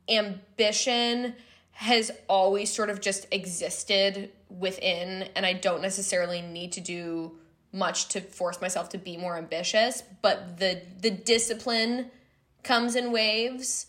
ambition 0.07 1.35
has 1.71 2.09
always 2.29 2.73
sort 2.73 2.89
of 2.89 3.01
just 3.01 3.27
existed 3.31 4.31
within 4.49 5.29
and 5.35 5.45
I 5.45 5.53
don't 5.53 5.81
necessarily 5.81 6.41
need 6.41 6.71
to 6.73 6.81
do 6.81 7.37
much 7.71 8.07
to 8.09 8.21
force 8.21 8.61
myself 8.61 8.89
to 8.89 8.97
be 8.97 9.17
more 9.17 9.37
ambitious, 9.37 10.03
but 10.21 10.57
the 10.57 10.81
the 11.01 11.11
discipline 11.11 12.11
comes 12.63 12.95
in 12.95 13.11
waves. 13.11 13.87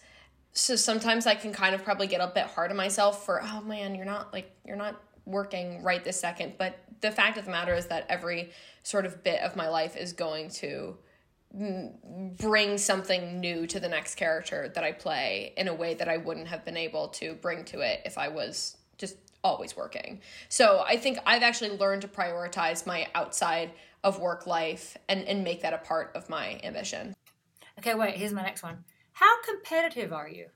So 0.53 0.77
sometimes 0.77 1.27
I 1.27 1.35
can 1.35 1.53
kind 1.53 1.75
of 1.75 1.85
probably 1.85 2.07
get 2.07 2.21
a 2.21 2.27
bit 2.29 2.45
hard 2.45 2.71
on 2.71 2.77
myself 2.77 3.25
for, 3.25 3.41
oh 3.43 3.61
man, 3.61 3.95
you're 3.95 4.05
not 4.05 4.33
like 4.33 4.51
you're 4.67 4.77
not 4.77 5.01
working 5.25 5.83
right 5.83 6.03
this 6.03 6.19
second. 6.19 6.55
But 6.59 6.79
the 7.01 7.11
fact 7.11 7.39
of 7.39 7.45
the 7.45 7.51
matter 7.51 7.75
is 7.75 7.87
that 7.87 8.07
every 8.09 8.51
sort 8.83 9.07
of 9.07 9.23
bit 9.23 9.41
of 9.43 9.55
my 9.55 9.69
life 9.69 9.97
is 9.97 10.13
going 10.13 10.49
to 10.51 10.97
bring 12.39 12.77
something 12.77 13.41
new 13.41 13.67
to 13.67 13.81
the 13.81 13.89
next 13.89 14.17
character 14.17 14.71
that 14.75 14.85
I 14.85 14.93
play 14.93 15.55
in 15.57 15.69
a 15.69 15.75
way 15.75 15.95
that 15.95 16.09
I 16.09 16.19
wouldn't 16.19 16.49
have 16.49 16.65
been 16.65 16.77
able 16.77 17.09
to 17.09 17.35
bring 17.35 17.65
to 17.67 17.81
it 17.81 18.03
if 18.05 18.19
I 18.19 18.29
was 18.29 18.78
always 19.45 19.77
working. 19.77 20.21
So 20.49 20.85
I 20.87 20.97
think 20.97 21.19
I've 21.27 21.43
actually 21.43 21.71
learned 21.71 22.03
to 22.03 22.09
prioritize 22.09 22.87
my 22.87 23.09
outside 23.15 23.73
of 24.05 24.21
work 24.21 24.47
life 24.47 24.97
and, 25.09 25.25
and 25.25 25.45
make 25.45 25.63
that 25.63 25.73
a 25.73 25.79
part 25.79 26.13
of 26.15 26.29
my 26.29 26.61
ambition. 26.63 27.15
Okay, 27.79 27.95
wait, 27.95 28.17
here's 28.17 28.33
my 28.33 28.43
next 28.43 28.63
one. 28.63 28.85
How 29.13 29.43
competitive 29.43 30.13
are 30.13 30.29
you? 30.29 30.47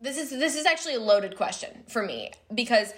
This 0.00 0.16
is 0.16 0.30
this 0.30 0.54
is 0.54 0.64
actually 0.64 0.94
a 0.94 1.00
loaded 1.00 1.36
question 1.36 1.82
for 1.88 2.04
me 2.04 2.30
because 2.54 2.92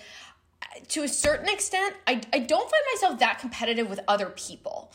uh, 0.62 0.80
to 0.88 1.02
a 1.02 1.08
certain 1.08 1.48
extent 1.48 1.94
I, 2.06 2.20
I 2.32 2.40
don't 2.40 2.70
find 2.70 2.82
myself 2.94 3.18
that 3.20 3.38
competitive 3.38 3.88
with 3.88 4.00
other 4.06 4.26
people. 4.26 4.92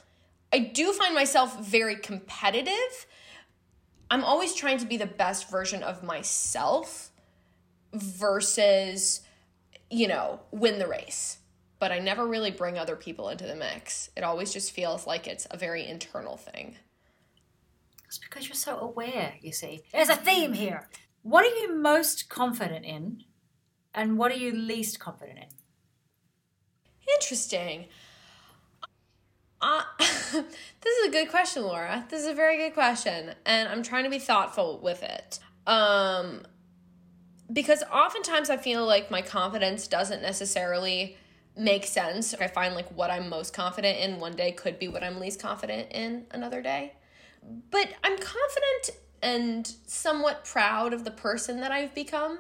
I 0.54 0.60
do 0.60 0.94
find 0.94 1.16
myself 1.16 1.66
very 1.66 1.96
competitive. 1.96 3.08
I'm 4.12 4.24
always 4.24 4.54
trying 4.54 4.78
to 4.78 4.86
be 4.86 4.98
the 4.98 5.08
best 5.08 5.50
version 5.50 5.82
of 5.82 6.04
myself 6.04 7.12
versus, 7.96 9.22
you 9.90 10.08
know, 10.08 10.40
win 10.52 10.80
the 10.80 10.88
race. 10.88 11.40
But 11.80 11.92
I 11.92 12.00
never 12.00 12.26
really 12.26 12.52
bring 12.52 12.78
other 12.78 12.96
people 12.96 13.30
into 13.30 13.46
the 13.46 13.56
mix. 13.56 14.10
It 14.16 14.24
always 14.24 14.54
just 14.54 14.72
feels 14.72 15.06
like 15.06 15.28
it's 15.28 15.48
a 15.52 15.58
very 15.58 15.86
internal 15.86 16.38
thing. 16.38 16.78
It's 18.06 18.18
because 18.18 18.48
you're 18.48 18.56
so 18.56 18.80
aware, 18.80 19.34
you 19.42 19.52
see. 19.52 19.82
There's 19.92 20.10
a 20.10 20.16
theme 20.16 20.54
here. 20.54 20.88
What 21.22 21.44
are 21.44 21.56
you 21.56 21.76
most 21.76 22.30
confident 22.30 22.86
in, 22.86 23.24
and 23.94 24.18
what 24.18 24.32
are 24.32 24.38
you 24.38 24.52
least 24.54 25.00
confident 25.00 25.40
in? 25.40 25.48
Interesting. 27.16 27.86
Uh, 29.62 29.82
this 30.00 30.34
is 30.34 31.08
a 31.08 31.12
good 31.12 31.30
question, 31.30 31.64
Laura. 31.64 32.06
This 32.10 32.22
is 32.22 32.28
a 32.28 32.34
very 32.34 32.58
good 32.58 32.74
question, 32.74 33.34
and 33.46 33.68
I'm 33.68 33.84
trying 33.84 34.04
to 34.04 34.10
be 34.10 34.20
thoughtful 34.20 34.80
with 34.82 35.02
it. 35.02 35.40
Um, 35.66 36.44
because 37.52 37.84
oftentimes 37.92 38.50
I 38.50 38.58
feel 38.58 38.86
like 38.86 39.12
my 39.12 39.22
confidence 39.22 39.88
doesn't 39.88 40.22
necessarily 40.22 41.18
make 41.58 41.86
sense. 41.86 42.34
I 42.34 42.48
find 42.48 42.76
like 42.76 42.90
what 42.92 43.10
I'm 43.10 43.30
most 43.30 43.54
confident 43.54 44.00
in 44.00 44.20
one 44.20 44.36
day 44.36 44.52
could 44.52 44.80
be 44.80 44.88
what 44.88 45.04
I'm 45.04 45.20
least 45.20 45.40
confident 45.40 45.92
in 45.92 46.26
another 46.32 46.62
day. 46.62 46.94
But 47.72 47.94
I'm 48.04 48.18
confident 48.18 48.90
and 49.22 49.72
somewhat 49.88 50.46
proud 50.46 50.94
of 50.94 51.04
the 51.04 51.12
person 51.12 51.62
that 51.62 51.72
I've 51.72 51.94
become. 51.94 52.40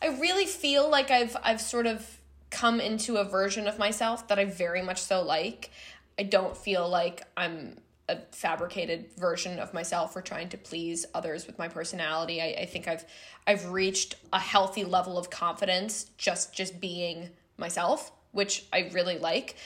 I 0.00 0.08
really 0.08 0.46
feel 0.46 0.90
like 0.90 1.10
I've 1.10 1.36
I've 1.42 1.60
sort 1.60 1.86
of 1.86 2.20
come 2.50 2.80
into 2.80 3.16
a 3.16 3.24
version 3.24 3.66
of 3.66 3.78
myself 3.78 4.28
that 4.28 4.38
I 4.38 4.44
very 4.44 4.82
much 4.82 5.02
so 5.02 5.22
like. 5.22 5.70
I 6.18 6.22
don't 6.22 6.56
feel 6.56 6.88
like 6.88 7.22
I'm 7.36 7.78
a 8.08 8.18
fabricated 8.30 9.06
version 9.16 9.58
of 9.58 9.74
myself 9.74 10.14
or 10.14 10.22
trying 10.22 10.48
to 10.50 10.56
please 10.56 11.06
others 11.14 11.46
with 11.46 11.58
my 11.58 11.68
personality. 11.68 12.40
I, 12.40 12.62
I 12.62 12.66
think 12.66 12.86
I've 12.86 13.04
I've 13.46 13.70
reached 13.70 14.16
a 14.32 14.38
healthy 14.38 14.84
level 14.84 15.18
of 15.18 15.30
confidence 15.30 16.04
just 16.16 16.54
just 16.54 16.80
being 16.80 17.30
myself, 17.56 18.12
which 18.32 18.66
I 18.72 18.90
really 18.92 19.18
like. 19.18 19.56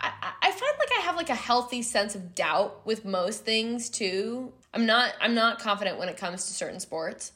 I, 0.00 0.12
I 0.42 0.50
find 0.50 0.72
like 0.78 0.90
I 0.98 1.02
have 1.02 1.16
like 1.16 1.30
a 1.30 1.36
healthy 1.36 1.82
sense 1.82 2.14
of 2.14 2.34
doubt 2.34 2.84
with 2.84 3.04
most 3.04 3.44
things 3.44 3.88
too. 3.90 4.52
I'm 4.74 4.84
not 4.84 5.12
I'm 5.20 5.34
not 5.34 5.60
confident 5.60 5.98
when 5.98 6.08
it 6.08 6.16
comes 6.16 6.46
to 6.46 6.52
certain 6.52 6.80
sports. 6.80 7.32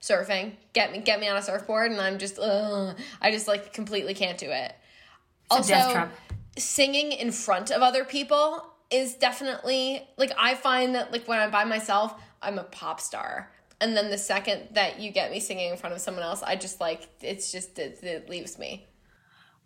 Surfing, 0.00 0.52
get 0.72 0.92
me 0.92 0.98
get 0.98 1.20
me 1.20 1.28
on 1.28 1.36
a 1.36 1.42
surfboard, 1.42 1.90
and 1.90 2.00
I'm 2.00 2.18
just 2.18 2.38
ugh, 2.38 2.96
I 3.20 3.30
just 3.30 3.48
like 3.48 3.72
completely 3.72 4.14
can't 4.14 4.38
do 4.38 4.50
it. 4.50 4.74
It's 5.52 5.68
a 5.68 5.70
death 5.70 5.92
trap. 5.92 6.12
singing 6.56 7.12
in 7.12 7.30
front 7.32 7.70
of 7.70 7.82
other 7.82 8.04
people 8.04 8.73
is 8.90 9.14
definitely 9.14 10.06
like 10.16 10.32
I 10.38 10.54
find 10.54 10.94
that 10.94 11.12
like 11.12 11.26
when 11.26 11.38
I'm 11.38 11.50
by 11.50 11.64
myself, 11.64 12.14
I'm 12.42 12.58
a 12.58 12.64
pop 12.64 13.00
star. 13.00 13.50
And 13.80 13.96
then 13.96 14.10
the 14.10 14.18
second 14.18 14.68
that 14.72 15.00
you 15.00 15.10
get 15.10 15.30
me 15.30 15.40
singing 15.40 15.70
in 15.70 15.76
front 15.76 15.94
of 15.94 16.00
someone 16.00 16.22
else, 16.22 16.42
I 16.42 16.56
just 16.56 16.80
like 16.80 17.08
it's 17.20 17.50
just 17.50 17.78
it, 17.78 17.98
it 18.02 18.30
leaves 18.30 18.58
me. 18.58 18.88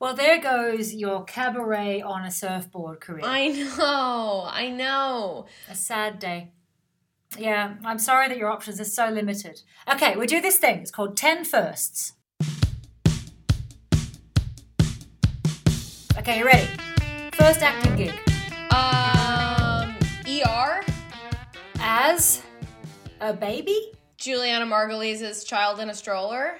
Well, 0.01 0.15
there 0.15 0.41
goes 0.41 0.95
your 0.95 1.25
cabaret 1.25 2.03
on 2.03 2.25
a 2.25 2.31
surfboard 2.31 3.01
career. 3.01 3.25
I 3.25 3.49
know, 3.49 4.47
I 4.49 4.71
know. 4.71 5.47
A 5.69 5.75
sad 5.75 6.21
day. 6.21 6.53
Yeah, 7.37 7.75
I'm 7.85 7.99
sorry 7.99 8.29
that 8.29 8.39
your 8.39 8.49
options 8.49 8.81
are 8.81 8.85
so 8.85 9.11
limited. 9.11 9.61
Okay, 9.93 10.17
we 10.17 10.27
do 10.27 10.41
this 10.41 10.57
thing. 10.57 10.79
It's 10.79 10.93
called 10.93 11.17
10 11.17 11.45
firsts. 11.45 12.13
Okay, 16.17 16.39
you 16.39 16.45
ready? 16.45 16.67
First 17.33 17.61
acting 17.63 17.97
gig. 17.97 18.15
Um, 18.71 19.08
ER, 20.59 20.83
As 21.79 22.43
a 23.21 23.33
baby? 23.33 23.93
Julianna 24.17 24.67
Margulies' 24.67 25.47
child 25.47 25.79
in 25.79 25.89
a 25.89 25.95
stroller. 25.95 26.59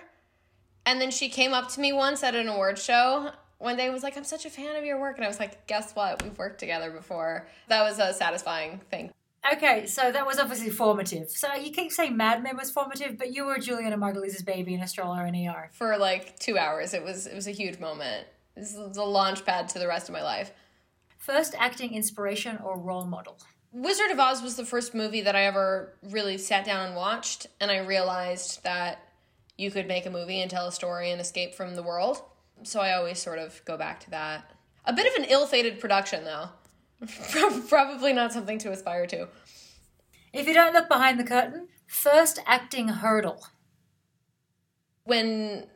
And 0.87 1.01
then 1.01 1.11
she 1.11 1.29
came 1.29 1.53
up 1.53 1.69
to 1.73 1.81
me 1.81 1.93
once 1.93 2.23
at 2.23 2.35
an 2.35 2.49
award 2.49 2.79
show 2.79 3.33
one 3.59 3.77
day 3.77 3.91
was 3.91 4.05
like, 4.05 4.17
I'm 4.17 4.25
such 4.25 4.47
a 4.47 4.51
fan 4.51 4.77
of 4.77 4.85
your 4.85 5.01
work. 5.01 5.17
And 5.17 5.25
I 5.25 5.29
was 5.29 5.41
like, 5.41 5.67
guess 5.67 5.93
what? 5.93 6.23
We've 6.23 6.37
worked 6.39 6.61
together 6.61 6.91
before. 6.91 7.49
That 7.69 7.83
was 7.83 7.99
a 7.99 8.13
satisfying 8.13 8.81
thing. 8.91 9.11
Okay, 9.53 9.87
so 9.87 10.13
that 10.13 10.27
was 10.27 10.39
obviously 10.39 10.71
formative. 10.71 11.31
So 11.31 11.53
you 11.55 11.73
keep 11.73 11.91
saying 11.91 12.17
Mad 12.17 12.43
Men 12.43 12.57
was 12.57 12.71
formative, 12.71 13.19
but 13.19 13.35
you 13.35 13.47
were 13.47 13.59
Julianna 13.59 13.97
Margulies' 13.97 14.45
baby 14.45 14.75
in 14.75 14.81
a 14.81 14.89
stroller 14.89 15.27
in 15.27 15.35
ER. 15.35 15.71
For 15.73 15.97
like 15.97 16.39
two 16.39 16.57
hours. 16.57 16.95
It 16.95 17.03
was 17.03 17.27
it 17.27 17.35
was 17.35 17.47
a 17.47 17.53
huge 17.53 17.79
moment. 17.79 18.27
This 18.55 18.75
is 18.75 18.95
the 18.95 19.05
launch 19.05 19.45
pad 19.45 19.69
to 19.71 19.79
the 19.79 19.89
rest 19.89 20.09
of 20.09 20.13
my 20.13 20.23
life. 20.23 20.53
First 21.17 21.55
acting 21.59 21.95
inspiration 21.95 22.59
or 22.63 22.79
role 22.79 23.05
model? 23.05 23.39
Wizard 23.73 24.11
of 24.11 24.19
Oz 24.19 24.43
was 24.43 24.57
the 24.57 24.65
first 24.65 24.95
movie 24.95 25.21
that 25.21 25.37
I 25.37 25.45
ever 25.45 25.95
really 26.03 26.39
sat 26.39 26.65
down 26.65 26.87
and 26.87 26.97
watched, 26.97 27.47
and 27.61 27.71
I 27.71 27.79
realized 27.79 28.63
that 28.65 29.03
you 29.59 29.71
could 29.71 29.87
make 29.87 30.07
a 30.07 30.11
movie 30.11 30.41
and 30.41 30.51
tell 30.51 30.67
a 30.67 30.73
story 30.73 31.11
and 31.11 31.21
escape 31.21 31.55
from 31.55 31.75
the 31.75 31.83
world. 31.83 32.23
So 32.63 32.81
I 32.81 32.95
always 32.95 33.19
sort 33.19 33.39
of 33.39 33.63
go 33.65 33.77
back 33.77 34.01
to 34.01 34.11
that. 34.11 34.51
A 34.85 34.93
bit 34.93 35.07
of 35.07 35.23
an 35.23 35.29
ill 35.31 35.47
fated 35.47 35.81
production, 35.81 36.25
though. 36.25 36.49
Probably 37.69 38.13
not 38.13 38.33
something 38.33 38.59
to 38.59 38.73
aspire 38.73 39.07
to. 39.09 39.29
If 40.33 40.47
you 40.47 40.55
don't 40.55 40.73
look 40.73 40.89
behind 40.89 41.19
the 41.21 41.25
curtain, 41.25 41.69
first 41.87 42.41
acting 42.47 42.89
hurdle. 42.89 43.47
When 45.05 45.67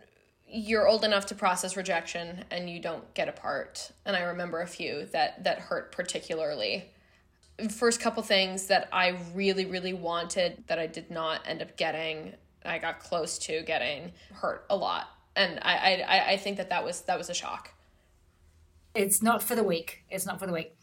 you're 0.47 0.87
old 0.87 1.05
enough 1.05 1.27
to 1.27 1.35
process 1.35 1.77
rejection 1.77 2.45
and 2.51 2.69
you 2.69 2.81
don't 2.81 3.13
get 3.15 3.29
a 3.29 3.33
part, 3.33 3.93
and 4.05 4.17
I 4.17 4.23
remember 4.23 4.61
a 4.61 4.67
few 4.67 5.07
that, 5.13 5.45
that 5.45 5.59
hurt 5.59 5.93
particularly. 5.93 6.92
First 7.71 8.01
couple 8.01 8.23
things 8.23 8.67
that 8.67 8.89
I 8.93 9.19
really, 9.35 9.67
really 9.67 9.93
wanted 9.93 10.65
that 10.69 10.79
I 10.79 10.87
did 10.87 11.11
not 11.11 11.41
end 11.47 11.63
up 11.63 11.77
getting, 11.77 12.35
I 12.65 12.79
got 12.79 13.01
close 13.01 13.39
to 13.41 13.63
getting, 13.63 14.13
hurt 14.35 14.65
a 14.71 14.77
lot. 14.77 15.09
And 15.37 15.59
I, 15.63 16.03
I, 16.07 16.33
I 16.33 16.37
think 16.37 16.57
that 16.59 16.71
that 16.71 16.85
was 16.85 17.03
that 17.03 17.19
was 17.19 17.31
a 17.31 17.35
shock. 17.35 17.75
It's 18.95 19.23
not 19.23 19.43
for 19.43 19.55
the 19.55 19.63
weak. 19.63 20.05
It's 20.11 20.27
not 20.27 20.39
for 20.39 20.47
the 20.47 20.53
weak. 20.53 20.77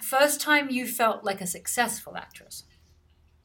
First 0.00 0.40
time 0.40 0.70
you 0.70 0.86
felt 0.86 1.24
like 1.24 1.40
a 1.40 1.46
successful 1.46 2.16
actress. 2.16 2.64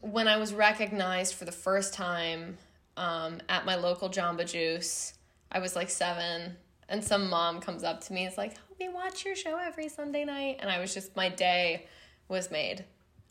when 0.02 0.28
I 0.28 0.38
was 0.38 0.54
recognized 0.54 1.36
for 1.36 1.46
the 1.46 1.52
first 1.52 1.94
time 1.94 2.58
um, 2.98 3.40
at 3.48 3.66
my 3.66 3.76
local 3.76 4.10
Jamba 4.10 4.50
Juice, 4.52 5.14
I 5.52 5.60
was 5.60 5.76
like 5.76 5.90
seven, 5.90 6.58
and 6.90 7.04
some 7.04 7.30
mom 7.30 7.62
comes 7.62 7.84
up 7.84 8.02
to 8.06 8.14
me 8.14 8.24
and 8.24 8.32
is 8.32 8.38
like, 8.38 8.56
"We 8.80 8.90
watch 8.90 9.26
your 9.26 9.36
show 9.36 9.58
every 9.58 9.90
Sunday 9.90 10.26
night," 10.26 10.58
and 10.60 10.70
I 10.70 10.80
was 10.80 10.94
just 10.94 11.16
my 11.16 11.30
day 11.30 11.88
was 12.32 12.50
made. 12.50 12.86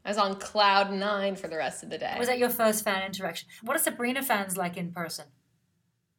I 0.05 0.11
was 0.11 0.19
on 0.19 0.37
cloud 0.37 0.93
nine 0.93 1.35
for 1.35 1.49
the 1.49 1.57
rest 1.57 1.83
of 1.83 1.91
the 1.91 1.99
day. 1.99 2.15
Was 2.19 2.29
that 2.29 2.39
your 2.39 2.49
first 2.49 2.85
fan 2.85 3.03
interaction? 3.03 3.49
What 3.63 3.77
are 3.77 3.81
Sabrina 3.81 4.23
fans 4.23 4.57
like 4.57 4.77
in 4.77 4.93
person? 4.93 5.27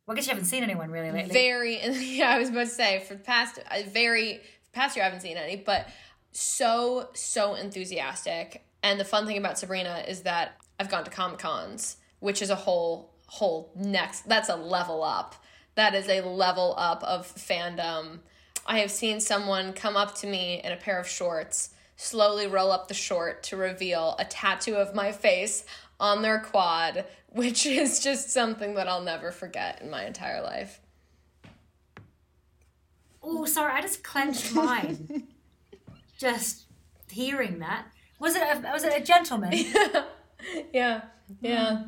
Well, 0.05 0.15
I 0.15 0.15
guess 0.17 0.27
you 0.27 0.31
haven't 0.31 0.45
seen 0.45 0.63
anyone 0.63 0.91
really 0.91 1.11
lately. 1.11 1.31
very 1.31 1.79
yeah 2.17 2.31
i 2.31 2.39
was 2.39 2.49
about 2.49 2.65
to 2.65 2.71
say 2.71 2.99
for 3.07 3.13
the 3.13 3.21
past 3.21 3.59
uh, 3.69 3.77
very 3.87 4.41
past 4.73 4.95
year 4.95 5.05
i 5.05 5.07
haven't 5.07 5.21
seen 5.21 5.37
any 5.37 5.55
but 5.55 5.87
so 6.31 7.07
so 7.13 7.53
enthusiastic 7.53 8.65
and 8.83 8.99
the 8.99 9.05
fun 9.05 9.25
thing 9.25 9.37
about 9.37 9.57
sabrina 9.59 10.03
is 10.07 10.23
that 10.23 10.57
i've 10.79 10.89
gone 10.89 11.03
to 11.03 11.11
comic 11.11 11.39
cons 11.39 11.97
which 12.19 12.41
is 12.41 12.49
a 12.49 12.55
whole 12.55 13.13
whole 13.27 13.71
next 13.75 14.27
that's 14.27 14.49
a 14.49 14.55
level 14.55 15.03
up 15.03 15.35
that 15.75 15.93
is 15.93 16.09
a 16.09 16.21
level 16.21 16.73
up 16.77 17.01
of 17.03 17.25
fandom 17.35 18.19
i 18.65 18.79
have 18.79 18.91
seen 18.91 19.19
someone 19.19 19.71
come 19.71 19.95
up 19.95 20.15
to 20.15 20.27
me 20.27 20.59
in 20.63 20.71
a 20.71 20.77
pair 20.77 20.99
of 20.99 21.07
shorts 21.07 21.69
slowly 21.95 22.47
roll 22.47 22.71
up 22.71 22.87
the 22.87 22.93
short 22.93 23.43
to 23.43 23.55
reveal 23.57 24.15
a 24.19 24.25
tattoo 24.25 24.75
of 24.75 24.95
my 24.95 25.11
face 25.11 25.65
on 25.99 26.21
their 26.21 26.39
quad 26.39 27.05
which 27.29 27.65
is 27.65 27.99
just 27.99 28.29
something 28.29 28.75
that 28.75 28.87
i'll 28.87 29.01
never 29.03 29.31
forget 29.31 29.81
in 29.81 29.89
my 29.89 30.05
entire 30.05 30.41
life 30.41 30.81
Oh, 33.23 33.45
sorry, 33.45 33.73
I 33.73 33.81
just 33.81 34.03
clenched 34.03 34.53
mine. 34.53 35.27
just 36.17 36.65
hearing 37.09 37.59
that. 37.59 37.85
Was 38.19 38.35
it 38.35 38.41
a, 38.41 38.59
was 38.71 38.83
it 38.83 38.99
a 38.99 39.03
gentleman? 39.03 39.53
yeah 40.73 41.01
yeah 41.41 41.83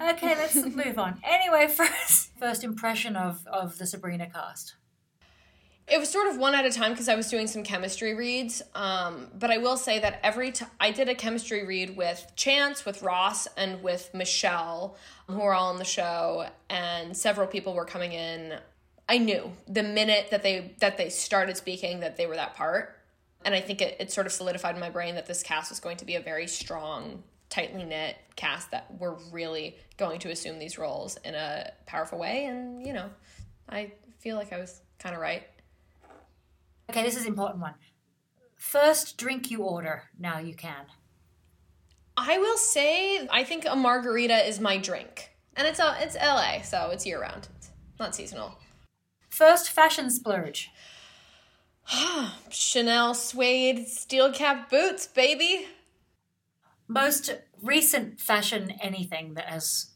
okay, 0.00 0.34
let's 0.36 0.54
move 0.54 0.98
on. 0.98 1.20
Anyway, 1.24 1.68
first 1.68 2.30
first 2.38 2.64
impression 2.64 3.16
of 3.16 3.46
of 3.46 3.78
the 3.78 3.86
Sabrina 3.86 4.28
cast. 4.30 4.76
It 5.88 5.98
was 5.98 6.08
sort 6.08 6.28
of 6.28 6.38
one 6.38 6.54
at 6.54 6.64
a 6.64 6.70
time 6.70 6.92
because 6.92 7.08
I 7.08 7.16
was 7.16 7.28
doing 7.28 7.46
some 7.46 7.64
chemistry 7.64 8.14
reads. 8.14 8.62
Um, 8.74 9.28
but 9.38 9.50
I 9.50 9.58
will 9.58 9.76
say 9.76 9.98
that 9.98 10.20
every 10.22 10.52
time 10.52 10.70
I 10.80 10.90
did 10.90 11.08
a 11.08 11.14
chemistry 11.14 11.66
read 11.66 11.96
with 11.96 12.32
Chance, 12.36 12.84
with 12.84 13.02
Ross, 13.02 13.48
and 13.56 13.82
with 13.82 14.10
Michelle, 14.14 14.96
who 15.26 15.38
were 15.38 15.54
all 15.54 15.70
on 15.70 15.78
the 15.78 15.84
show, 15.84 16.46
and 16.70 17.16
several 17.16 17.46
people 17.46 17.74
were 17.74 17.84
coming 17.84 18.12
in. 18.12 18.54
I 19.08 19.18
knew 19.18 19.52
the 19.66 19.82
minute 19.82 20.28
that 20.30 20.42
they 20.42 20.74
that 20.78 20.96
they 20.96 21.08
started 21.08 21.56
speaking 21.56 22.00
that 22.00 22.16
they 22.16 22.26
were 22.26 22.36
that 22.36 22.54
part, 22.54 22.96
and 23.44 23.54
I 23.54 23.60
think 23.60 23.82
it, 23.82 23.96
it 23.98 24.12
sort 24.12 24.26
of 24.26 24.32
solidified 24.32 24.76
in 24.76 24.80
my 24.80 24.90
brain 24.90 25.16
that 25.16 25.26
this 25.26 25.42
cast 25.42 25.70
was 25.70 25.80
going 25.80 25.96
to 25.98 26.04
be 26.04 26.14
a 26.14 26.20
very 26.20 26.46
strong, 26.46 27.22
tightly 27.50 27.84
knit 27.84 28.16
cast 28.36 28.70
that 28.70 28.86
were 29.00 29.18
really 29.32 29.76
going 29.96 30.20
to 30.20 30.30
assume 30.30 30.58
these 30.60 30.78
roles 30.78 31.16
in 31.24 31.34
a 31.34 31.72
powerful 31.86 32.18
way. 32.18 32.44
And 32.44 32.86
you 32.86 32.92
know, 32.92 33.10
I 33.68 33.92
feel 34.20 34.36
like 34.36 34.52
I 34.52 34.58
was 34.58 34.80
kind 35.00 35.14
of 35.14 35.20
right. 35.20 35.42
Okay, 36.90 37.02
this 37.02 37.16
is 37.16 37.22
an 37.22 37.28
important 37.28 37.60
one. 37.60 37.74
First 38.56 39.18
drink 39.18 39.50
you 39.50 39.62
order. 39.62 40.04
Now 40.18 40.38
you 40.38 40.54
can. 40.54 40.86
I 42.16 42.38
will 42.38 42.58
say, 42.58 43.26
I 43.28 43.44
think 43.44 43.64
a 43.66 43.74
margarita 43.74 44.46
is 44.46 44.60
my 44.60 44.76
drink. 44.76 45.30
And 45.56 45.66
it's 45.66 45.80
uh, 45.80 45.96
it's 46.00 46.16
LA, 46.16 46.62
so 46.62 46.90
it's 46.90 47.06
year 47.06 47.20
round. 47.20 47.48
It's 47.56 47.70
not 47.98 48.14
seasonal. 48.14 48.58
First 49.28 49.70
fashion 49.70 50.10
splurge. 50.10 50.70
Chanel 52.50 53.14
suede 53.14 53.86
steel 53.88 54.32
cap 54.32 54.70
boots, 54.70 55.06
baby. 55.06 55.66
Most 56.88 57.30
recent 57.62 58.20
fashion 58.20 58.72
anything 58.80 59.34
that 59.34 59.46
has 59.46 59.91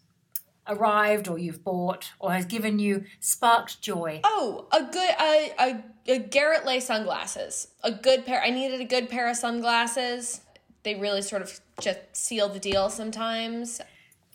arrived 0.69 1.29
or 1.29 1.39
you've 1.39 1.65
bought 1.65 2.13
or 2.19 2.33
has 2.33 2.45
given 2.45 2.79
you 2.79 3.05
sparked 3.21 3.81
joy. 3.81 4.21
Oh, 4.25 4.67
a 4.73 4.83
good 4.83 5.11
a, 5.21 5.53
a, 5.59 5.85
a 6.15 6.19
Garrett 6.19 6.65
Leight 6.65 6.83
sunglasses. 6.83 7.69
A 7.83 7.93
good 7.93 8.27
pair. 8.27 8.43
I 8.43 8.51
needed 8.51 8.81
a 8.81 8.85
good 8.85 9.09
pair 9.09 9.29
of 9.29 9.37
sunglasses. 9.37 10.41
They 10.83 10.95
really 10.95 11.23
sort 11.23 11.43
of 11.43 11.61
just 11.81 11.99
seal 12.13 12.49
the 12.49 12.59
deal 12.59 12.91
sometimes. 12.91 13.81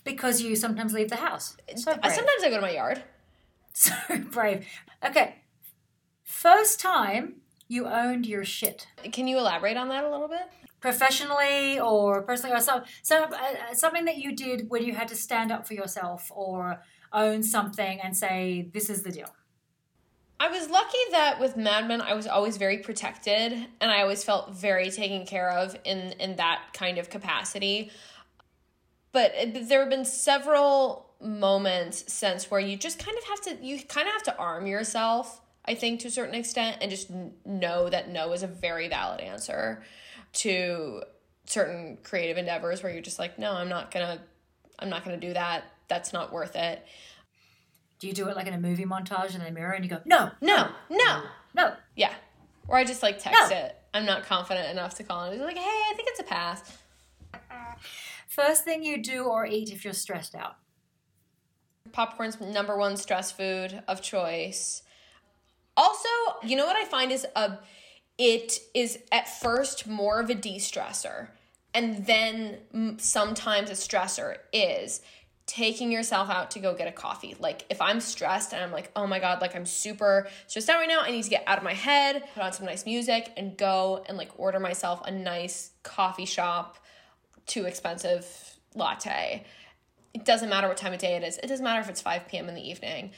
Because 0.03 0.41
you 0.41 0.55
sometimes 0.55 0.93
leave 0.93 1.09
the 1.09 1.17
house. 1.17 1.55
So. 1.75 1.91
Sometimes 1.91 2.43
I 2.43 2.49
go 2.49 2.55
to 2.55 2.61
my 2.61 2.71
yard. 2.71 3.03
So 3.73 3.93
brave. 4.29 4.67
Okay. 5.01 5.35
First 6.23 6.81
time 6.81 7.35
you 7.69 7.87
owned 7.87 8.25
your 8.25 8.43
shit. 8.43 8.87
Can 9.13 9.29
you 9.29 9.37
elaborate 9.37 9.77
on 9.77 9.87
that 9.87 10.03
a 10.03 10.11
little 10.11 10.27
bit? 10.27 10.41
Professionally 10.81 11.79
or 11.79 12.23
personally, 12.23 12.55
or 12.55 12.59
so, 12.59 12.83
uh, 13.13 13.73
something 13.73 14.05
that 14.05 14.17
you 14.17 14.35
did 14.35 14.69
when 14.69 14.83
you 14.83 14.93
had 14.95 15.07
to 15.09 15.15
stand 15.15 15.51
up 15.51 15.67
for 15.67 15.75
yourself 15.75 16.31
or 16.33 16.83
own 17.13 17.43
something 17.43 17.99
and 18.01 18.17
say, 18.17 18.69
this 18.73 18.89
is 18.89 19.03
the 19.03 19.11
deal. 19.11 19.29
I 20.39 20.47
was 20.47 20.71
lucky 20.71 20.97
that 21.11 21.39
with 21.39 21.55
Mad 21.55 21.87
Men, 21.87 22.01
I 22.01 22.15
was 22.15 22.25
always 22.25 22.57
very 22.57 22.79
protected, 22.79 23.53
and 23.79 23.91
I 23.91 24.01
always 24.01 24.23
felt 24.23 24.55
very 24.55 24.89
taken 24.89 25.23
care 25.23 25.51
of 25.51 25.77
in 25.83 26.13
in 26.13 26.37
that 26.37 26.69
kind 26.73 26.97
of 26.97 27.11
capacity. 27.11 27.91
But 29.11 29.35
it- 29.35 29.69
there 29.69 29.81
have 29.81 29.89
been 29.91 30.03
several 30.05 31.13
moments 31.21 32.11
since 32.11 32.49
where 32.49 32.59
you 32.59 32.75
just 32.75 32.97
kind 32.97 33.15
of 33.19 33.23
have 33.25 33.41
to 33.41 33.63
you 33.63 33.83
kind 33.83 34.07
of 34.07 34.13
have 34.13 34.23
to 34.23 34.37
arm 34.37 34.65
yourself. 34.65 35.41
I 35.63 35.75
think 35.75 35.99
to 35.99 36.07
a 36.07 36.11
certain 36.11 36.33
extent, 36.33 36.77
and 36.81 36.89
just 36.89 37.11
know 37.45 37.87
that 37.89 38.09
no 38.09 38.33
is 38.33 38.41
a 38.41 38.47
very 38.47 38.87
valid 38.87 39.21
answer 39.21 39.83
to 40.33 41.01
certain 41.45 41.97
creative 42.03 42.37
endeavors 42.37 42.81
where 42.83 42.91
you're 42.91 43.01
just 43.01 43.19
like, 43.19 43.37
no, 43.37 43.53
I'm 43.53 43.69
not 43.69 43.91
gonna, 43.91 44.21
I'm 44.79 44.89
not 44.89 45.03
gonna 45.03 45.17
do 45.19 45.33
that. 45.33 45.63
That's 45.87 46.13
not 46.13 46.31
worth 46.31 46.55
it. 46.55 46.85
Do 47.99 48.07
you 48.07 48.13
do 48.13 48.27
it 48.29 48.35
like 48.35 48.47
in 48.47 48.53
a 48.53 48.59
movie 48.59 48.85
montage 48.85 49.35
in 49.35 49.43
the 49.43 49.51
mirror 49.51 49.73
and 49.73 49.83
you 49.83 49.89
go, 49.89 49.99
no, 50.05 50.31
No, 50.41 50.69
no, 50.89 51.23
no. 51.53 51.73
Yeah. 51.95 52.13
Or 52.67 52.77
I 52.77 52.83
just 52.83 53.03
like 53.03 53.19
text 53.19 53.51
No. 53.51 53.55
it. 53.55 53.75
I'm 53.93 54.05
not 54.05 54.23
confident 54.25 54.69
enough 54.69 54.95
to 54.95 55.03
call 55.03 55.23
and 55.25 55.37
be 55.37 55.43
like, 55.43 55.57
hey, 55.57 55.61
I 55.89 55.93
think 55.95 56.07
it's 56.09 56.19
a 56.21 56.23
pass. 56.23 56.77
First 58.27 58.63
thing 58.63 58.83
you 58.83 59.03
do 59.03 59.25
or 59.25 59.45
eat 59.45 59.71
if 59.71 59.83
you're 59.83 59.93
stressed 59.93 60.33
out. 60.35 60.55
Popcorn's 61.91 62.39
number 62.39 62.77
one 62.77 62.95
stress 62.95 63.31
food 63.31 63.83
of 63.87 64.01
choice. 64.01 64.83
Also, 65.75 66.07
you 66.43 66.55
know 66.55 66.65
what 66.65 66.77
I 66.77 66.85
find 66.85 67.11
is 67.11 67.25
a 67.35 67.57
it 68.17 68.59
is 68.73 68.99
at 69.11 69.27
first 69.27 69.87
more 69.87 70.19
of 70.19 70.29
a 70.29 70.35
de-stressor 70.35 71.29
and 71.73 72.05
then 72.05 72.57
sometimes 72.97 73.69
a 73.69 73.73
stressor 73.73 74.37
is 74.51 75.01
taking 75.47 75.91
yourself 75.91 76.29
out 76.29 76.51
to 76.51 76.59
go 76.59 76.73
get 76.73 76.87
a 76.87 76.91
coffee. 76.91 77.35
Like 77.39 77.65
if 77.69 77.81
I'm 77.81 77.99
stressed 77.99 78.53
and 78.53 78.63
I'm 78.63 78.71
like, 78.71 78.91
"Oh 78.95 79.07
my 79.07 79.19
god, 79.19 79.41
like 79.41 79.55
I'm 79.55 79.65
super 79.65 80.27
stressed 80.47 80.69
out 80.69 80.79
right 80.79 80.87
now. 80.87 81.01
I 81.01 81.11
need 81.11 81.23
to 81.23 81.29
get 81.29 81.43
out 81.47 81.57
of 81.57 81.63
my 81.63 81.73
head, 81.73 82.23
put 82.33 82.43
on 82.43 82.53
some 82.53 82.65
nice 82.65 82.85
music 82.85 83.31
and 83.35 83.57
go 83.57 84.03
and 84.07 84.17
like 84.17 84.31
order 84.37 84.59
myself 84.59 85.01
a 85.05 85.11
nice 85.11 85.71
coffee 85.83 86.25
shop 86.25 86.77
too 87.47 87.65
expensive 87.65 88.25
latte. 88.75 89.43
It 90.13 90.25
doesn't 90.25 90.49
matter 90.49 90.67
what 90.67 90.77
time 90.77 90.93
of 90.93 90.99
day 90.99 91.15
it 91.15 91.23
is. 91.23 91.37
It 91.37 91.47
doesn't 91.47 91.63
matter 91.63 91.81
if 91.81 91.89
it's 91.89 92.01
5 92.01 92.27
p.m. 92.27 92.49
in 92.49 92.55
the 92.55 92.69
evening. 92.69 93.11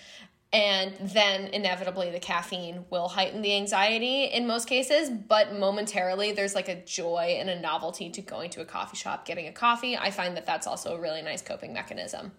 And 0.54 0.94
then 1.02 1.48
inevitably 1.48 2.12
the 2.12 2.20
caffeine 2.20 2.86
will 2.92 3.08
heighten 3.08 3.42
the 3.42 3.56
anxiety 3.56 4.26
in 4.26 4.46
most 4.46 4.68
cases, 4.68 5.10
but 5.10 5.54
momentarily 5.54 6.32
there's 6.32 6.54
like 6.54 6.70
a 6.70 6.80
joy 6.86 7.38
and 7.40 7.50
a 7.50 7.60
novelty 7.60 8.12
to 8.12 8.22
going 8.22 8.52
to 8.52 8.62
a 8.62 8.66
coffee 8.66 8.96
shop, 8.96 9.26
getting 9.26 9.48
a 9.48 9.52
coffee. 9.52 9.98
I 9.98 10.12
find 10.12 10.38
that 10.38 10.46
that's 10.46 10.68
also 10.68 10.96
a 10.96 11.02
really 11.02 11.24
nice 11.24 11.42
coping 11.42 11.74
mechanism. 11.74 12.34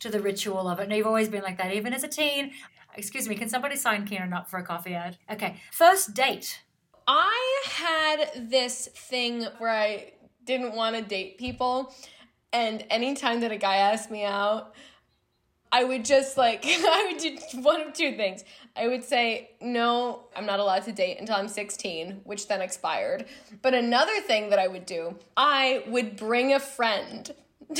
to 0.00 0.08
the 0.08 0.20
ritual 0.20 0.68
of 0.68 0.78
it. 0.80 0.84
And 0.84 0.92
you've 0.92 1.06
always 1.06 1.28
been 1.28 1.42
like 1.42 1.58
that, 1.58 1.74
even 1.74 1.92
as 1.92 2.04
a 2.04 2.08
teen. 2.08 2.52
Excuse 2.96 3.28
me, 3.28 3.34
can 3.34 3.48
somebody 3.48 3.76
sign 3.76 4.06
Kiernan 4.06 4.32
up 4.32 4.48
for 4.48 4.58
a 4.58 4.64
coffee 4.64 4.94
ad? 4.94 5.18
Okay. 5.30 5.60
First 5.72 6.14
date. 6.14 6.60
I 7.06 7.62
had 7.66 8.50
this 8.50 8.88
thing 8.88 9.44
where 9.58 9.70
I 9.70 10.12
didn't 10.44 10.74
want 10.74 10.96
to 10.96 11.02
date 11.02 11.38
people, 11.38 11.94
and 12.52 12.84
anytime 12.90 13.40
that 13.40 13.52
a 13.52 13.56
guy 13.56 13.76
asked 13.76 14.10
me 14.10 14.24
out, 14.24 14.74
I 15.70 15.84
would 15.84 16.04
just 16.04 16.36
like 16.36 16.62
I 16.66 17.10
would 17.10 17.20
do 17.20 17.60
one 17.60 17.80
of 17.80 17.92
two 17.92 18.16
things. 18.16 18.44
I 18.76 18.88
would 18.88 19.04
say, 19.04 19.50
"No, 19.60 20.24
I'm 20.36 20.46
not 20.46 20.60
allowed 20.60 20.84
to 20.84 20.92
date 20.92 21.18
until 21.18 21.36
I'm 21.36 21.48
16," 21.48 22.20
which 22.24 22.48
then 22.48 22.62
expired. 22.62 23.26
But 23.62 23.74
another 23.74 24.20
thing 24.20 24.50
that 24.50 24.58
I 24.58 24.68
would 24.68 24.86
do, 24.86 25.16
I 25.36 25.82
would 25.86 26.16
bring 26.16 26.52
a 26.52 26.60
friend. 26.60 27.34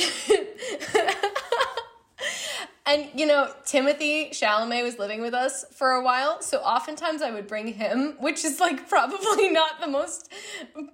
And 2.89 3.07
you 3.13 3.27
know, 3.27 3.53
Timothée 3.65 4.31
Chalamet 4.31 4.81
was 4.83 4.97
living 4.97 5.21
with 5.21 5.35
us 5.35 5.63
for 5.75 5.91
a 5.91 6.03
while, 6.03 6.41
so 6.41 6.57
oftentimes 6.57 7.21
I 7.21 7.29
would 7.29 7.45
bring 7.45 7.67
him, 7.67 8.15
which 8.19 8.43
is 8.43 8.59
like 8.59 8.89
probably 8.89 9.49
not 9.49 9.79
the 9.79 9.85
most 9.85 10.31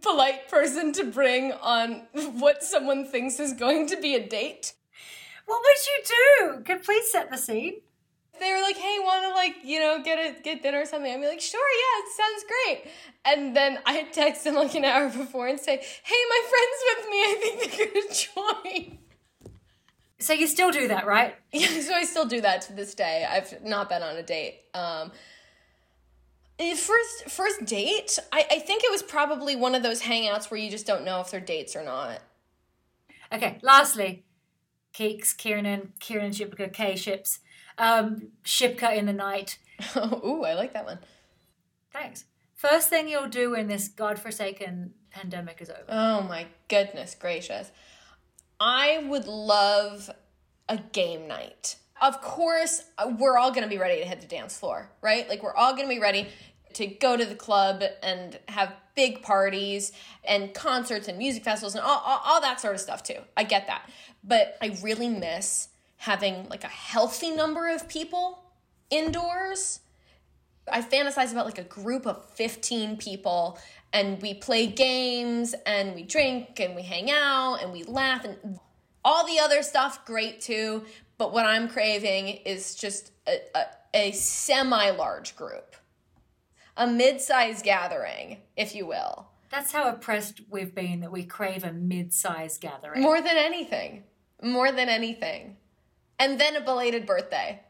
polite 0.02 0.50
person 0.50 0.92
to 0.92 1.06
bring 1.06 1.54
on 1.54 2.02
what 2.34 2.64
someone 2.64 3.06
thinks 3.06 3.40
is 3.40 3.54
going 3.54 3.88
to 3.88 3.96
be 3.96 4.14
a 4.14 4.28
date. 4.28 4.74
What 5.46 5.62
would 5.62 5.78
you 5.88 6.58
do? 6.58 6.64
Could 6.64 6.84
please 6.84 7.12
set 7.12 7.30
the 7.30 7.38
scene? 7.38 7.82
They 8.40 8.52
were 8.52 8.62
like, 8.62 8.76
"Hey, 8.76 8.98
want 9.00 9.24
to 9.24 9.30
like 9.30 9.56
you 9.64 9.80
know 9.80 10.02
get 10.04 10.18
a 10.20 10.42
get 10.42 10.62
dinner 10.62 10.82
or 10.82 10.86
something?" 10.86 11.12
I'd 11.12 11.22
be 11.22 11.28
like, 11.28 11.42
"Sure, 11.42 11.62
yeah, 11.62 12.04
it 12.04 12.12
sounds 12.12 12.46
great." 12.52 12.94
And 13.24 13.56
then 13.56 13.80
I'd 13.86 14.12
text 14.12 14.46
him 14.46 14.56
like 14.56 14.76
an 14.76 14.84
hour 14.84 15.10
before 15.10 15.48
and 15.48 15.60
say, 15.60 15.78
"Hey, 16.04 16.22
my 16.30 16.42
friend's 16.50 16.84
with 16.90 17.10
me. 17.10 17.22
I 17.22 17.36
think 17.40 17.78
they're 17.78 18.02
gonna 18.02 18.86
join." 18.90 18.98
So 20.20 20.34
you 20.34 20.48
still 20.48 20.72
do 20.72 20.88
that, 20.90 21.06
right? 21.06 21.36
Yeah, 21.54 21.80
so 21.82 21.94
I 21.94 22.04
still 22.04 22.26
do 22.26 22.42
that 22.42 22.62
to 22.64 22.74
this 22.74 22.94
day. 22.94 23.26
I've 23.30 23.64
not 23.64 23.88
been 23.90 24.04
on 24.04 24.18
a 24.18 24.24
date. 24.24 24.62
Um, 24.74 25.12
eh, 26.60 26.76
first 26.76 27.30
first 27.30 27.64
date, 27.66 28.20
I, 28.34 28.46
I 28.52 28.60
think 28.60 28.84
it 28.84 28.92
was 28.92 29.04
probably 29.04 29.56
one 29.56 29.76
of 29.76 29.84
those 29.84 30.02
hangouts 30.02 30.52
where 30.52 30.60
you 30.60 30.70
just 30.70 30.86
don't 30.86 31.06
know 31.06 31.22
if 31.22 31.32
they're 31.32 31.40
dates 31.40 31.76
or 31.76 31.84
not. 31.84 32.20
Okay, 33.32 33.60
lastly, 33.62 34.25
Keeks, 34.96 35.36
Kiernan, 35.36 35.94
Kiernan 36.00 36.32
Shipka, 36.32 36.72
K 36.72 36.96
ships, 36.96 37.40
um, 37.78 38.30
Shipka 38.44 38.96
in 38.96 39.06
the 39.06 39.14
night. 39.14 39.58
Ooh, 39.98 40.44
I 40.46 40.54
like 40.54 40.74
that 40.74 40.86
one. 40.86 41.00
Thanks. 41.92 42.26
First 42.56 42.90
thing 42.90 43.10
you'll 43.10 43.28
do 43.28 43.52
when 43.52 43.68
this 43.68 43.90
godforsaken 43.90 44.94
pandemic 45.12 45.62
is 45.62 45.70
over. 45.70 45.84
Oh 45.90 46.22
my 46.22 46.48
goodness 46.68 47.16
gracious. 47.16 47.72
I 48.60 49.06
would 49.08 49.28
love 49.28 50.10
a 50.70 50.78
game 50.78 51.28
night. 51.28 51.76
Of 52.02 52.22
course, 52.22 52.84
uh, 52.98 53.12
we're 53.18 53.38
all 53.38 53.52
going 53.52 53.64
to 53.64 53.70
be 53.70 53.78
ready 53.78 54.02
to 54.02 54.08
hit 54.08 54.22
the 54.22 54.28
dance 54.28 54.58
floor, 54.58 54.90
right? 55.02 55.28
Like, 55.30 55.44
we're 55.44 55.56
all 55.56 55.74
going 55.74 55.88
to 55.88 55.94
be 55.94 56.00
ready 56.00 56.28
to 56.76 56.88
go 56.88 57.18
to 57.18 57.26
the 57.26 57.36
club 57.36 57.84
and 58.02 58.40
have 58.48 58.74
big 58.96 59.22
parties 59.22 59.92
and 60.24 60.54
concerts 60.54 61.08
and 61.08 61.18
music 61.18 61.44
festivals 61.44 61.76
and 61.76 61.84
all, 61.84 62.02
all, 62.06 62.22
all 62.24 62.42
that 62.42 62.62
sort 62.62 62.76
of 62.76 62.82
stuff, 62.82 63.04
too. 63.04 63.20
I 63.36 63.44
get 63.44 63.68
that. 63.68 63.90
But 64.24 64.58
I 64.62 64.78
really 64.82 65.10
miss 65.10 65.70
having 65.98 66.48
like 66.50 66.64
a 66.64 66.68
healthy 66.68 67.32
number 67.32 67.68
of 67.68 67.88
people 67.88 68.40
indoors. 68.90 69.80
I 70.72 70.82
fantasize 70.82 71.32
about 71.32 71.46
like 71.46 71.58
a 71.58 71.64
group 71.64 72.06
of 72.06 72.26
15 72.32 72.98
people 72.98 73.60
and 73.96 74.22
we 74.22 74.34
play 74.34 74.68
games 74.68 75.56
and 75.66 75.96
we 75.96 76.04
drink 76.04 76.60
and 76.60 76.76
we 76.76 76.82
hang 76.82 77.10
out 77.10 77.60
and 77.62 77.72
we 77.72 77.84
laugh 77.84 78.26
and 78.26 78.60
all 79.04 79.26
the 79.26 79.40
other 79.40 79.64
stuff 79.64 80.04
great 80.06 80.42
too 80.42 80.84
but 81.18 81.32
what 81.32 81.46
i'm 81.46 81.70
craving 81.70 82.28
is 82.28 82.76
just 82.76 83.12
a, 83.28 83.40
a, 83.56 83.64
a 83.94 84.12
semi-large 84.12 85.36
group 85.36 85.76
a 86.78 86.88
mid-sized 86.88 87.64
gathering 87.64 88.38
if 88.56 88.76
you 88.76 88.86
will 88.86 89.28
That's 89.50 89.72
how 89.72 89.88
oppressed 89.90 90.42
we've 90.50 90.76
been 90.76 91.00
that 91.02 91.12
we 91.12 91.24
crave 91.24 91.64
a 91.64 91.72
mid-sized 91.72 92.62
gathering. 92.62 93.02
more 93.02 93.22
than 93.22 93.38
anything 93.38 94.04
more 94.44 94.72
than 94.72 94.90
anything 94.90 95.58
and 96.20 96.40
then 96.40 96.56
a 96.56 96.62
belated 96.62 97.06
birthday 97.06 97.62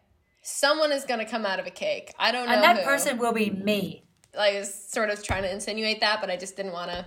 someone 0.41 0.91
is 0.91 1.05
going 1.05 1.19
to 1.19 1.25
come 1.25 1.45
out 1.45 1.59
of 1.59 1.67
a 1.67 1.71
cake 1.71 2.13
i 2.17 2.31
don't 2.31 2.47
know 2.47 2.53
and 2.53 2.63
that 2.63 2.77
who. 2.77 2.83
person 2.83 3.17
will 3.17 3.33
be 3.33 3.49
me. 3.49 4.01
I 4.37 4.59
was 4.59 4.73
sort 4.73 5.09
of 5.09 5.23
trying 5.23 5.43
to 5.43 5.51
insinuate 5.51 6.01
that, 6.01 6.21
but 6.21 6.29
I 6.29 6.37
just 6.37 6.55
didn't 6.57 6.73
want 6.73 6.91
to. 6.91 7.05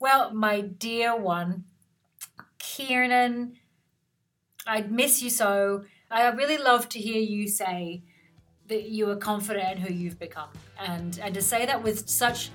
Well, 0.00 0.32
my 0.32 0.60
dear 0.60 1.16
one, 1.16 1.64
Kiernan, 2.58 3.54
I 4.66 4.82
miss 4.82 5.22
you 5.22 5.30
so. 5.30 5.84
I 6.10 6.28
really 6.28 6.58
love 6.58 6.88
to 6.90 6.98
hear 7.00 7.20
you 7.20 7.48
say 7.48 8.02
that 8.68 8.84
you 8.84 9.10
are 9.10 9.16
confident 9.16 9.78
in 9.78 9.78
who 9.78 9.92
you've 9.92 10.18
become, 10.18 10.50
and 10.78 11.18
and 11.22 11.34
to 11.34 11.42
say 11.42 11.66
that 11.66 11.82
with 11.82 12.08
such 12.08 12.50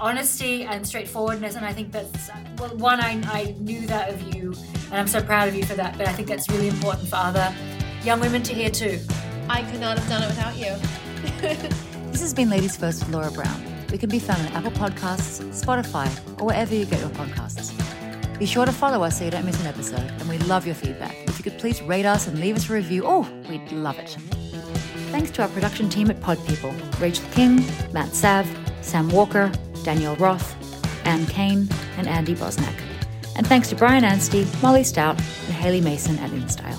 honesty 0.00 0.64
and 0.64 0.86
straightforwardness. 0.86 1.56
And 1.56 1.64
I 1.64 1.72
think 1.72 1.92
that's, 1.92 2.30
well, 2.58 2.76
one, 2.76 3.00
I, 3.00 3.20
I 3.32 3.54
knew 3.58 3.86
that 3.86 4.10
of 4.10 4.34
you, 4.34 4.54
and 4.86 4.94
I'm 4.94 5.08
so 5.08 5.22
proud 5.22 5.48
of 5.48 5.54
you 5.54 5.64
for 5.64 5.74
that. 5.74 5.96
But 5.96 6.08
I 6.08 6.12
think 6.12 6.28
that's 6.28 6.48
really 6.50 6.68
important 6.68 7.08
for 7.08 7.16
other 7.16 7.54
young 8.02 8.20
women 8.20 8.42
to 8.44 8.54
hear 8.54 8.70
too. 8.70 9.00
I 9.48 9.62
could 9.62 9.80
not 9.80 9.98
have 9.98 10.08
done 10.08 10.22
it 10.22 10.26
without 10.26 10.56
you. 10.56 11.70
This 12.16 12.22
has 12.22 12.32
been 12.32 12.48
Ladies 12.48 12.78
First 12.78 13.04
with 13.04 13.14
Laura 13.14 13.30
Brown. 13.30 13.62
We 13.92 13.98
can 13.98 14.08
be 14.08 14.18
found 14.18 14.40
on 14.40 14.52
Apple 14.54 14.70
Podcasts, 14.70 15.44
Spotify, 15.52 16.08
or 16.40 16.46
wherever 16.46 16.74
you 16.74 16.86
get 16.86 17.00
your 17.00 17.10
podcasts. 17.10 17.76
Be 18.38 18.46
sure 18.46 18.64
to 18.64 18.72
follow 18.72 19.04
us 19.04 19.18
so 19.18 19.26
you 19.26 19.30
don't 19.30 19.44
miss 19.44 19.60
an 19.60 19.66
episode, 19.66 20.00
and 20.00 20.26
we 20.26 20.38
love 20.38 20.64
your 20.64 20.74
feedback. 20.74 21.14
If 21.28 21.36
you 21.36 21.44
could 21.44 21.58
please 21.58 21.82
rate 21.82 22.06
us 22.06 22.26
and 22.26 22.38
leave 22.40 22.56
us 22.56 22.70
a 22.70 22.72
review, 22.72 23.02
oh, 23.04 23.28
we'd 23.50 23.70
love 23.70 23.98
it. 23.98 24.16
Thanks 25.16 25.30
to 25.30 25.42
our 25.42 25.48
production 25.48 25.88
team 25.88 26.10
at 26.10 26.20
Pod 26.20 26.36
People 26.46 26.74
Rachel 27.00 27.24
King, 27.30 27.64
Matt 27.90 28.14
Sav, 28.14 28.46
Sam 28.82 29.08
Walker, 29.08 29.50
Danielle 29.82 30.14
Roth, 30.16 30.54
Anne 31.06 31.24
Kane, 31.24 31.70
and 31.96 32.06
Andy 32.06 32.34
Bosnack. 32.34 32.78
And 33.34 33.46
thanks 33.46 33.70
to 33.70 33.76
Brian 33.76 34.04
Anstey, 34.04 34.46
Molly 34.60 34.84
Stout, 34.84 35.18
and 35.18 35.54
Haley 35.54 35.80
Mason 35.80 36.18
at 36.18 36.28
InStyle. 36.32 36.78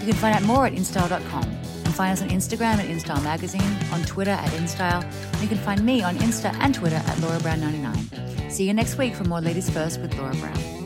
You 0.00 0.12
can 0.12 0.16
find 0.16 0.36
out 0.36 0.42
more 0.42 0.66
at 0.66 0.74
InStyle.com 0.74 1.44
and 1.44 1.94
find 1.94 2.12
us 2.12 2.20
on 2.20 2.28
Instagram 2.28 2.80
at 2.80 2.86
InStyle 2.86 3.24
Magazine, 3.24 3.78
on 3.94 4.02
Twitter 4.02 4.32
at 4.32 4.50
InStyle, 4.50 5.02
and 5.02 5.40
you 5.40 5.48
can 5.48 5.56
find 5.56 5.82
me 5.82 6.02
on 6.02 6.16
Insta 6.16 6.54
and 6.60 6.74
Twitter 6.74 6.96
at 6.96 7.18
Laura 7.20 7.40
Brown 7.40 7.60
99 7.62 8.50
See 8.50 8.64
you 8.66 8.74
next 8.74 8.98
week 8.98 9.14
for 9.14 9.24
more 9.24 9.40
Ladies 9.40 9.70
First 9.70 10.02
with 10.02 10.14
Laura 10.18 10.34
Brown. 10.34 10.77